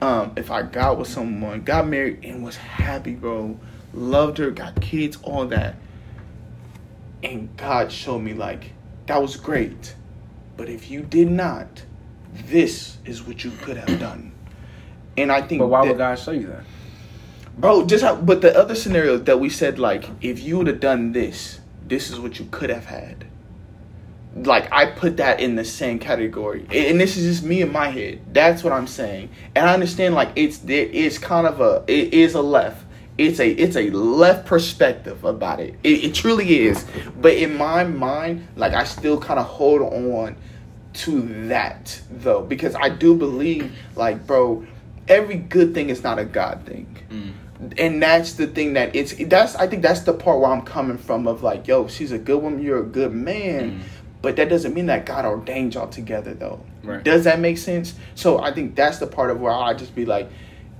[0.00, 3.58] um, if I got with someone, got married, and was happy, bro,
[3.92, 5.76] loved her, got kids, all that,
[7.22, 8.72] and God showed me like
[9.06, 9.94] that was great,
[10.56, 11.84] but if you did not,
[12.32, 14.32] this is what you could have done.
[15.16, 16.64] And I think, but why that, would God show you that,
[17.56, 17.86] bro?
[17.86, 21.12] Just how, but the other scenario that we said, like, if you would have done
[21.12, 23.26] this, this is what you could have had
[24.44, 27.88] like I put that in the same category, and this is just me in my
[27.88, 28.20] head.
[28.32, 32.12] That's what I'm saying, and I understand like it's there is kind of a it
[32.12, 32.84] is a left.
[33.16, 35.74] It's a it's a left perspective about it.
[35.82, 36.84] It, it truly is,
[37.18, 40.36] but in my mind, like I still kind of hold on
[40.92, 44.66] to that though because I do believe like bro,
[45.08, 46.96] every good thing is not a God thing.
[47.10, 47.32] Mm.
[47.78, 50.98] And that's the thing that it's that's I think that's the part where I'm coming
[50.98, 53.80] from of like, yo, she's a good woman, you're a good man.
[53.80, 53.80] Mm.
[54.22, 56.60] But that doesn't mean that God ordained y'all together though.
[56.82, 57.02] Right.
[57.02, 57.94] Does that make sense?
[58.14, 60.30] So I think that's the part of where I just be like,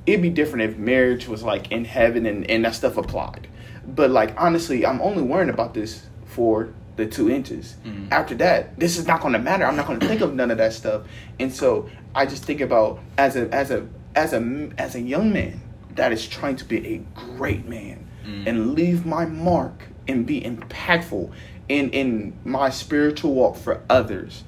[0.07, 3.49] it'd be different if marriage was like in heaven and, and that stuff applied.
[3.87, 7.76] But like honestly, I'm only worrying about this for the two inches.
[7.84, 8.09] Mm-hmm.
[8.11, 9.64] After that, this is not gonna matter.
[9.64, 11.03] I'm not gonna think of none of that stuff.
[11.39, 15.32] And so I just think about as a as a as a as a young
[15.32, 15.61] man
[15.95, 18.49] that is trying to be a great man mm-hmm.
[18.49, 21.32] and leave my mark and be impactful
[21.68, 24.44] in in my spiritual walk for others.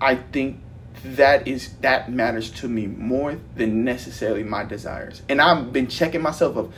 [0.00, 0.60] I think
[1.04, 5.22] that is that matters to me more than necessarily my desires.
[5.28, 6.74] And I've been checking myself of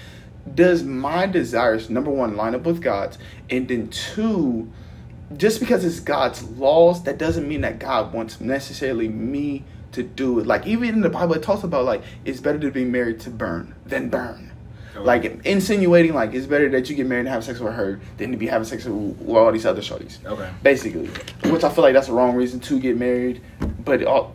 [0.55, 3.19] does my desires number one line up with God's
[3.49, 4.71] and then two
[5.37, 10.39] just because it's God's laws that doesn't mean that God wants necessarily me to do
[10.39, 10.47] it.
[10.47, 13.31] Like even in the Bible it talks about like it's better to be married to
[13.31, 14.53] burn than burn.
[15.01, 18.31] Like insinuating like it's better that you get married and have sex with her than
[18.31, 20.49] to be having sex with, all these other shorties Okay.
[20.63, 21.09] basically.
[21.51, 23.41] Which I feel like that's the wrong reason to get married.
[23.85, 24.27] But uh,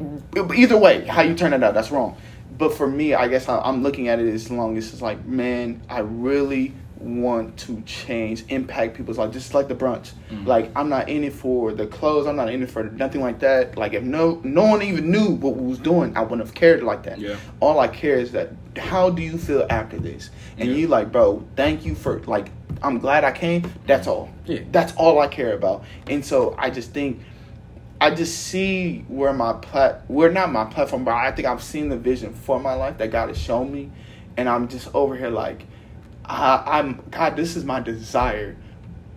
[0.53, 2.18] either way, how you turn it out, that's wrong.
[2.57, 5.24] But for me, I guess I, I'm looking at it as long as it's like,
[5.26, 9.32] man, I really want to change, impact people's life.
[9.32, 10.12] just like the brunch.
[10.32, 10.45] Mm-hmm.
[10.45, 12.28] Like I'm not in it for the clothes.
[12.28, 13.78] I'm not in it for nothing like that.
[13.78, 16.84] Like if no no one even knew what we was doing, I wouldn't have cared
[16.84, 17.20] like that.
[17.20, 17.38] Yeah.
[17.60, 20.30] All I care is that how do you feel after this?
[20.58, 20.76] And Yeah.
[20.76, 22.52] you like, bro, thank you for like.
[22.82, 23.70] I'm glad I came.
[23.88, 24.30] That's all.
[24.45, 24.60] Yeah.
[24.72, 25.84] That's all I care about.
[26.08, 27.22] And so I just think
[28.00, 31.89] I just see where my plat where not my platform, but I think I've seen
[31.89, 33.89] the vision for my life that God has shown me,
[34.38, 35.66] and I'm just over here like,
[36.30, 37.36] I, I'm God.
[37.36, 38.55] This is my desire,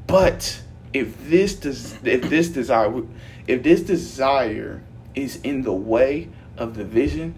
[0.07, 0.61] but
[0.95, 3.03] if this does, if this desire,
[3.47, 4.83] if this desire
[5.15, 7.35] is in the way of the vision,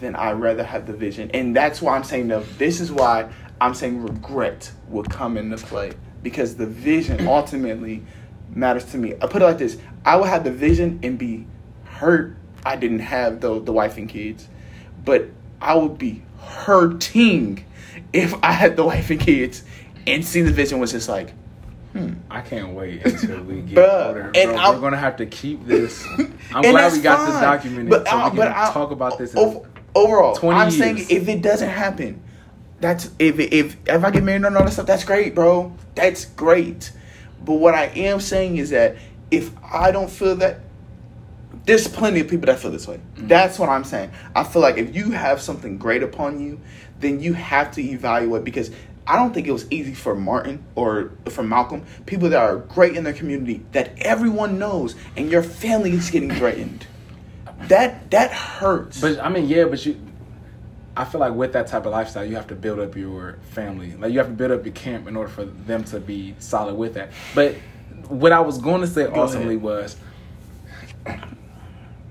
[0.00, 2.42] then I'd rather have the vision, and that's why I'm saying no.
[2.58, 8.02] This is why I'm saying regret will come into play because the vision ultimately
[8.50, 9.14] matters to me.
[9.14, 11.46] I put it like this: I would have the vision and be
[11.84, 12.36] hurt.
[12.66, 14.46] I didn't have the the wife and kids,
[15.06, 15.28] but
[15.58, 17.64] I would be hurting
[18.14, 19.62] if I had the wife and kids
[20.06, 21.34] and see the vision was just like,
[21.92, 22.14] hmm.
[22.30, 24.30] I can't wait until we get Bruh, older.
[24.34, 26.02] and Bro, we're gonna have to keep this.
[26.54, 27.42] I'm glad we got this fine.
[27.42, 29.34] documented But so we can talk about this.
[29.34, 29.60] in-
[29.94, 32.22] overall, 20 I'm saying if it doesn't happen,
[32.80, 35.74] that's if if if I get married and all that stuff, that's great, bro.
[35.94, 36.92] That's great.
[37.44, 38.96] But what I am saying is that
[39.30, 40.60] if I don't feel that,
[41.64, 42.96] there's plenty of people that feel this way.
[42.96, 43.28] Mm-hmm.
[43.28, 44.10] That's what I'm saying.
[44.34, 46.60] I feel like if you have something great upon you,
[47.00, 48.70] then you have to evaluate because
[49.06, 52.96] I don't think it was easy for Martin or for Malcolm, people that are great
[52.96, 56.86] in their community that everyone knows, and your family is getting threatened.
[57.68, 59.00] That that hurts.
[59.00, 60.00] But I mean, yeah, but you.
[60.96, 63.96] I feel like with that type of lifestyle, you have to build up your family.
[63.96, 66.76] Like you have to build up your camp in order for them to be solid
[66.76, 67.10] with that.
[67.34, 67.56] But
[68.08, 69.62] what I was going to say ultimately ahead.
[69.62, 69.96] was,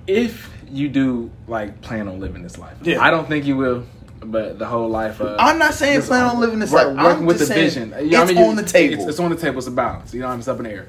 [0.08, 3.02] if you do like plan on living this life, Yeah.
[3.02, 3.84] I don't think you will.
[4.26, 7.04] But the whole life of I'm not saying plan on living this work- life.
[7.06, 8.44] Working I'm with the just vision, it's You know what I mean?
[8.52, 8.94] on the table.
[9.02, 9.58] It's, it's on the table.
[9.58, 10.14] It's a balance.
[10.14, 10.40] You know, what I mean?
[10.40, 10.88] it's up in the air.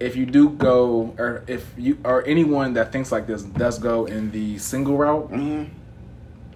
[0.00, 4.04] If you do go, or if you or anyone that thinks like this does go
[4.04, 5.68] in the single route, Mhm.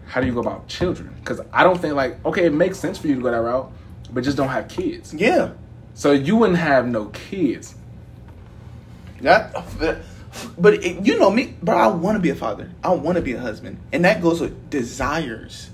[0.07, 1.15] how do you go about children?
[1.21, 3.71] Because I don't think like okay, it makes sense for you to go that route,
[4.13, 5.15] but just don't have kids.
[5.15, 5.51] Yeah.
[5.95, 7.77] So you wouldn't have no kids.
[9.23, 9.55] That,
[10.59, 11.77] but it, you know me, bro.
[11.77, 12.71] I want to be a father.
[12.85, 15.71] I want to be a husband, and that goes with desires.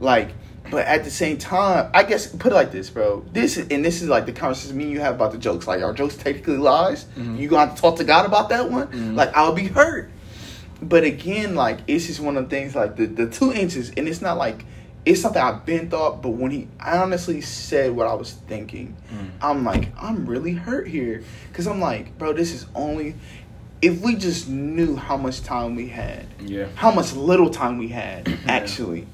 [0.00, 0.30] Like,
[0.70, 3.24] but at the same time, I guess put it like this, bro.
[3.32, 5.66] This is, and this is like the conversation me and you have about the jokes.
[5.66, 7.04] Like, are jokes technically lies?
[7.04, 7.36] Mm-hmm.
[7.36, 8.88] You gonna have to talk to God about that one.
[8.88, 9.14] Mm-hmm.
[9.14, 10.10] Like, I'll be hurt.
[10.82, 12.74] But again, like it's just one of the things.
[12.74, 14.64] Like the the two inches, and it's not like
[15.04, 16.22] it's something I've been thought.
[16.22, 19.30] But when he honestly said what I was thinking, mm.
[19.40, 23.14] I'm like, I'm really hurt here because I'm like, bro, this is only
[23.82, 26.68] if we just knew how much time we had, Yeah.
[26.76, 29.06] how much little time we had actually,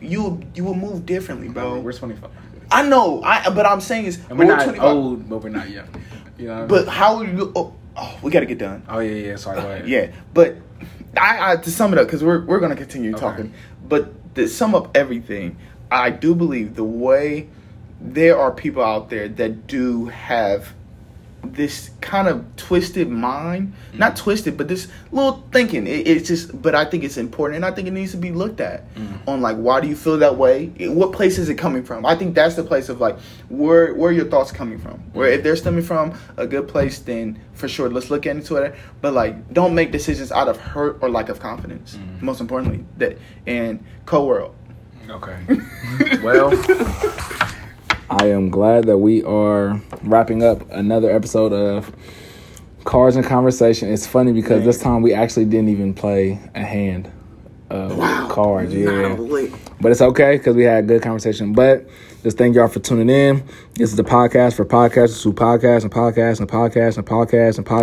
[0.00, 1.78] you you would move differently, bro.
[1.80, 2.30] We're twenty five,
[2.72, 5.68] I know, I but I'm saying is and we're not 25 old, but we're not
[5.68, 5.86] young.
[6.38, 6.54] You know.
[6.54, 6.94] What I But mean?
[6.94, 7.52] how are you?
[7.54, 8.82] Oh, oh, we got to get done.
[8.88, 9.36] oh yeah, yeah.
[9.36, 9.88] Sorry, go ahead.
[9.88, 10.56] Yeah, but
[11.16, 13.20] I, I to sum it up because we're we're gonna continue Okay.
[13.20, 13.52] talking.
[13.86, 15.56] But to sum up everything,
[15.90, 17.48] I do believe the way
[18.00, 20.74] there are people out there that do have
[21.52, 24.18] this kind of twisted mind, not mm.
[24.18, 25.86] twisted, but this little thinking.
[25.86, 28.32] It, it's just, but I think it's important, and I think it needs to be
[28.32, 29.18] looked at mm.
[29.26, 30.66] on like why do you feel that way?
[30.88, 32.06] What place is it coming from?
[32.06, 33.18] I think that's the place of like
[33.48, 34.98] where where are your thoughts coming from?
[35.12, 38.74] Where if they're stemming from a good place, then for sure let's look into it.
[39.00, 41.96] But like, don't make decisions out of hurt or lack of confidence.
[41.96, 42.22] Mm.
[42.22, 44.54] Most importantly, that and Cole World.
[45.08, 45.38] Okay.
[46.22, 46.50] well,
[48.10, 51.94] I am glad that we are wrapping up another episode of
[52.84, 53.90] Cards and Conversation.
[53.90, 57.10] It's funny because this time we actually didn't even play a hand
[57.70, 57.98] of
[58.28, 58.74] cards.
[58.74, 59.16] Yeah.
[59.80, 61.54] But it's okay because we had a good conversation.
[61.54, 61.88] But
[62.22, 63.42] just thank y'all for tuning in.
[63.74, 67.66] This is the podcast for podcasters who podcast and podcast and podcast and podcast and
[67.66, 67.82] podcast.